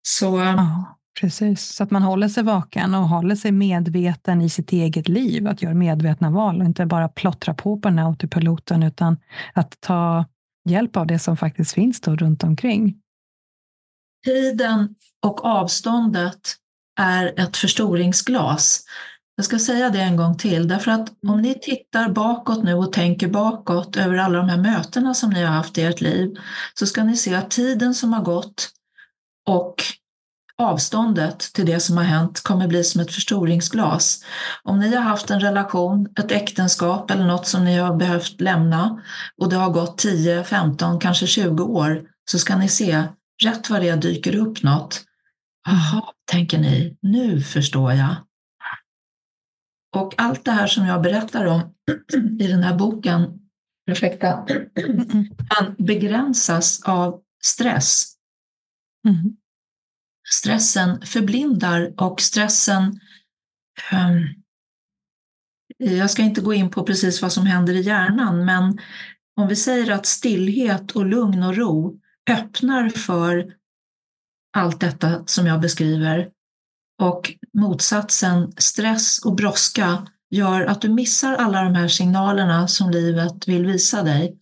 [0.09, 4.73] Så, ja, precis, så att man håller sig vaken och håller sig medveten i sitt
[4.73, 8.83] eget liv, att göra medvetna val och inte bara plottra på på den här autopiloten,
[8.83, 9.17] utan
[9.53, 10.25] att ta
[10.69, 13.01] hjälp av det som faktiskt finns då runt omkring.
[14.25, 14.95] Tiden
[15.27, 16.57] och avståndet
[16.99, 18.85] är ett förstoringsglas.
[19.37, 22.93] Jag ska säga det en gång till, därför att om ni tittar bakåt nu och
[22.93, 26.37] tänker bakåt över alla de här mötena som ni har haft i ert liv,
[26.75, 28.71] så ska ni se att tiden som har gått
[29.49, 29.75] och
[30.61, 34.25] avståndet till det som har hänt kommer bli som ett förstoringsglas.
[34.63, 39.03] Om ni har haft en relation, ett äktenskap eller något som ni har behövt lämna
[39.41, 43.05] och det har gått 10, 15, kanske 20 år, så ska ni se,
[43.43, 45.05] rätt vad det dyker upp något.
[45.71, 48.17] Jaha, tänker ni, nu förstår jag.
[49.97, 51.75] Och allt det här som jag berättar om
[52.41, 53.41] i den här boken,
[53.87, 54.47] Perfekta,
[55.49, 58.15] kan begränsas av stress.
[59.09, 59.37] Mm.
[60.35, 62.83] Stressen förblindar och stressen
[63.93, 64.43] um,
[65.79, 68.79] jag ska inte gå in på precis vad som händer i hjärnan, men
[69.37, 72.01] om vi säger att stillhet och lugn och ro
[72.31, 73.60] öppnar för
[74.57, 76.29] allt detta som jag beskriver
[77.03, 83.49] och motsatsen, stress och brådska, gör att du missar alla de här signalerna som livet
[83.49, 84.39] vill visa dig.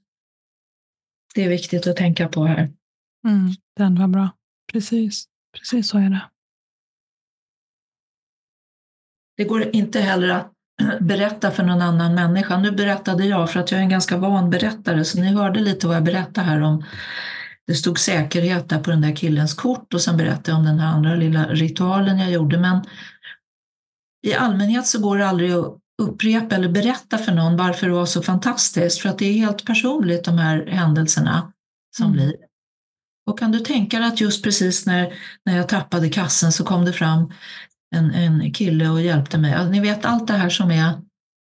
[1.34, 2.72] Det är viktigt att tänka på här.
[3.28, 4.30] Mm, den var bra.
[4.72, 5.24] Precis,
[5.59, 6.28] precis så är det.
[9.36, 10.52] Det går inte heller att
[11.00, 12.59] berätta för någon annan människa.
[12.59, 15.86] Nu berättade jag för att jag är en ganska van berättare, så ni hörde lite
[15.86, 16.84] vad jag berättade här om
[17.68, 20.80] det stod säkerhet där på den där killens kort och sen berättade jag om den
[20.80, 22.58] här andra lilla ritualen jag gjorde.
[22.58, 22.84] Men
[24.26, 28.06] i allmänhet så går det aldrig att upprepa eller berätta för någon varför det var
[28.06, 31.52] så fantastiskt, för att det är helt personligt de här händelserna
[31.96, 32.16] som mm.
[32.16, 32.34] blir.
[33.26, 35.12] Och kan du tänka dig att just precis när,
[35.44, 37.32] när jag tappade kassen så kom det fram
[37.96, 39.54] en, en kille och hjälpte mig.
[39.54, 40.92] Alltså, ni vet allt det här som är...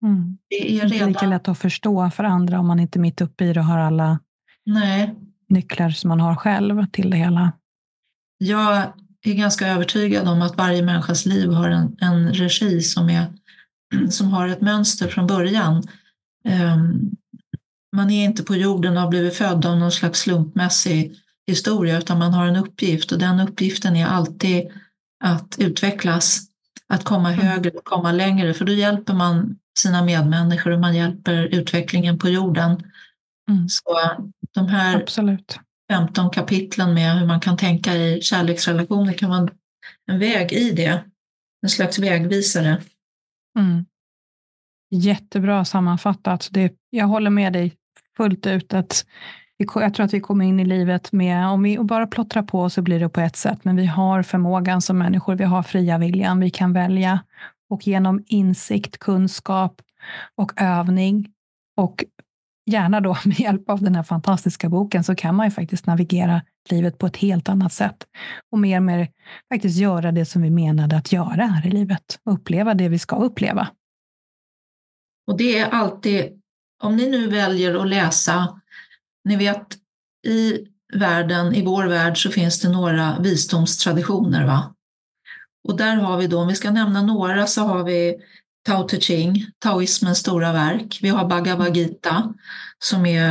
[0.04, 0.38] Mm.
[0.48, 1.08] Det är redan...
[1.08, 3.66] lika lätt att förstå för andra om man inte är mitt uppe i det och
[3.66, 4.18] har alla
[4.66, 5.14] Nej
[5.53, 7.53] nycklar som man har själv till det hela?
[8.38, 8.92] Jag
[9.24, 13.32] är ganska övertygad om att varje människas liv har en, en regi som, är,
[14.11, 15.82] som har ett mönster från början.
[16.48, 17.16] Um,
[17.96, 22.18] man är inte på jorden och har blivit född av någon slags slumpmässig historia utan
[22.18, 24.70] man har en uppgift och den uppgiften är alltid
[25.24, 26.40] att utvecklas,
[26.88, 27.46] att komma mm.
[27.46, 32.28] högre, att komma längre för då hjälper man sina medmänniskor och man hjälper utvecklingen på
[32.28, 32.82] jorden.
[33.51, 33.68] Mm.
[33.68, 33.82] Så
[34.55, 35.59] de här Absolut.
[35.93, 39.49] 15 kapitlen med hur man kan tänka i kärleksrelationer kan vara
[40.11, 41.05] en väg i det.
[41.62, 42.82] En slags vägvisare.
[43.59, 43.84] Mm.
[44.90, 46.49] Jättebra sammanfattat.
[46.51, 47.74] Det, jag håller med dig
[48.16, 48.74] fullt ut.
[48.74, 49.07] Att
[49.57, 52.82] jag tror att vi kommer in i livet med, om vi bara plottrar på så
[52.82, 56.40] blir det på ett sätt, men vi har förmågan som människor, vi har fria viljan,
[56.40, 57.20] vi kan välja.
[57.70, 59.82] Och genom insikt, kunskap
[60.34, 61.32] och övning
[61.76, 62.05] och
[62.66, 66.42] gärna då med hjälp av den här fantastiska boken så kan man ju faktiskt navigera
[66.70, 68.06] livet på ett helt annat sätt
[68.52, 69.08] och mer och mer
[69.52, 72.98] faktiskt göra det som vi menade att göra här i livet och uppleva det vi
[72.98, 73.68] ska uppleva.
[75.26, 76.40] Och det är alltid,
[76.82, 78.60] om ni nu väljer att läsa,
[79.24, 79.66] ni vet
[80.26, 84.74] i världen, i vår värld så finns det några visdomstraditioner va?
[85.68, 88.16] Och där har vi då, om vi ska nämna några så har vi
[88.62, 90.98] Tao Te Ching, taoismens stora verk.
[91.02, 92.34] Vi har Bhagavad Gita
[92.78, 93.30] som är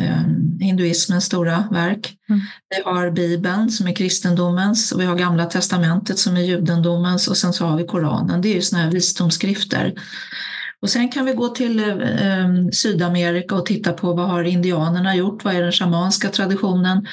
[0.00, 0.22] eh,
[0.60, 2.16] hinduismens stora verk.
[2.28, 2.40] Mm.
[2.76, 7.36] Vi har Bibeln som är kristendomens och vi har Gamla testamentet som är judendomens och
[7.36, 8.40] sen så har vi Koranen.
[8.40, 9.94] Det är ju sådana här visdomsskrifter.
[10.82, 15.44] Och sen kan vi gå till eh, Sydamerika och titta på vad har indianerna gjort,
[15.44, 17.06] vad är den shamanska traditionen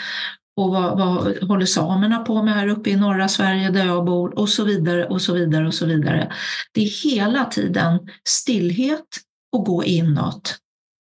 [0.60, 4.40] och vad, vad håller samerna på med här uppe i norra Sverige där jag bor
[4.40, 6.34] och så vidare och så vidare och så vidare.
[6.72, 9.06] Det är hela tiden stillhet
[9.52, 10.58] och gå inåt.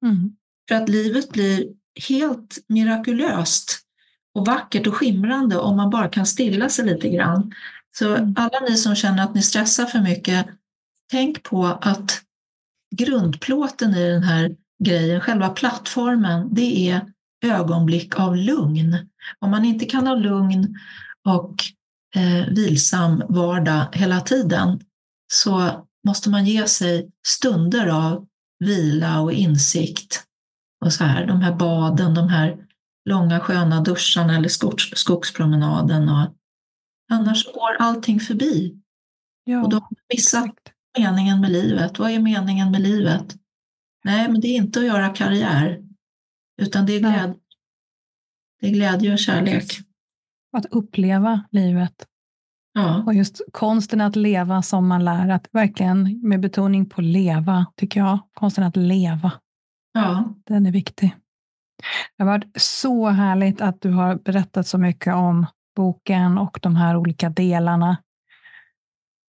[0.06, 0.32] Mm.
[0.68, 1.66] För att livet blir
[2.08, 3.78] helt mirakulöst
[4.34, 7.52] och vackert och skimrande om man bara kan stilla sig lite grann.
[7.98, 8.34] Så mm.
[8.38, 10.46] alla ni som känner att ni stressar för mycket,
[11.10, 12.22] tänk på att
[12.96, 17.00] grundplåten i den här grejen, själva plattformen, det är
[17.44, 19.08] ögonblick av lugn.
[19.38, 20.78] Om man inte kan ha lugn
[21.24, 21.54] och
[22.16, 24.80] eh, vilsam vardag hela tiden
[25.32, 28.26] så måste man ge sig stunder av
[28.58, 30.24] vila och insikt.
[30.84, 32.56] Och så här, de här baden, de här
[33.08, 36.08] långa sköna duscharna eller skogs, skogspromenaden.
[36.08, 36.34] Och,
[37.10, 38.78] annars går allting förbi.
[39.44, 40.54] Ja, och då har man missat
[40.98, 41.98] meningen med livet.
[41.98, 43.36] Vad är meningen med livet?
[44.04, 45.82] Nej, men det är inte att göra karriär.
[46.62, 47.34] Utan det är glädje,
[48.60, 49.64] det är glädje och kärlek.
[50.52, 52.06] Att uppleva livet.
[52.72, 53.02] Ja.
[53.06, 58.00] Och just konsten att leva som man lär, att verkligen med betoning på leva, tycker
[58.00, 58.18] jag.
[58.34, 59.32] Konsten att leva.
[59.92, 60.34] Ja.
[60.46, 61.16] Den är viktig.
[62.16, 65.46] Det har varit så härligt att du har berättat så mycket om
[65.76, 67.96] boken och de här olika delarna.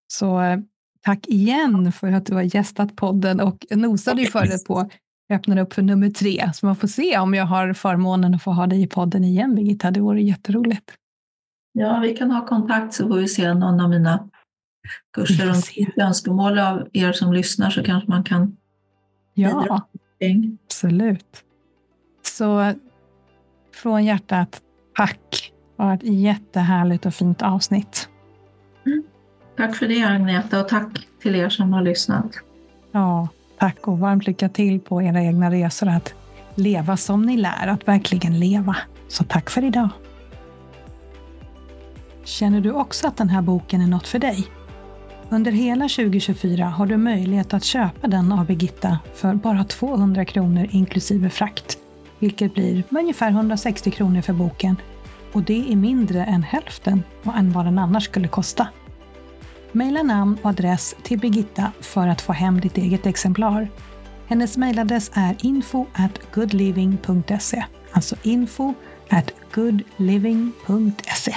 [0.07, 0.59] Så eh,
[1.01, 4.89] tack igen för att du har gästat podden och nosade ju före på
[5.29, 6.51] öppnar upp för nummer tre.
[6.53, 9.55] Så man får se om jag har förmånen att få ha dig i podden igen,
[9.55, 9.91] Birgitta.
[9.91, 10.91] Det vore jätteroligt.
[11.71, 14.29] Ja, vi kan ha kontakt så får vi se någon av mina
[15.13, 15.49] kurser.
[15.49, 15.61] Om
[15.95, 18.57] det önskemål av er som lyssnar så kanske man kan
[19.33, 19.87] Ja,
[20.65, 21.43] absolut.
[22.21, 22.73] Så
[23.73, 24.61] från hjärtat,
[24.95, 25.53] tack.
[25.77, 28.09] Det var ett jättehärligt och fint avsnitt.
[28.85, 29.03] Mm.
[29.57, 32.31] Tack för det Agneta och tack till er som har lyssnat.
[32.91, 33.27] Ja,
[33.59, 36.13] tack och varmt lycka till på era egna resor att
[36.55, 38.75] leva som ni lär, att verkligen leva.
[39.07, 39.89] Så tack för idag.
[42.23, 44.47] Känner du också att den här boken är något för dig?
[45.29, 50.67] Under hela 2024 har du möjlighet att köpa den av Birgitta för bara 200 kronor
[50.71, 51.77] inklusive frakt,
[52.19, 54.75] vilket blir ungefär 160 kronor för boken.
[55.33, 57.03] Och det är mindre än hälften
[57.35, 58.67] än vad den annars skulle kosta.
[59.71, 63.67] Maila namn och adress till Birgitta för att få hem ditt eget exemplar.
[64.27, 68.73] Hennes mejladress är info at goodliving.se, alltså info
[69.09, 71.35] at goodliving.se.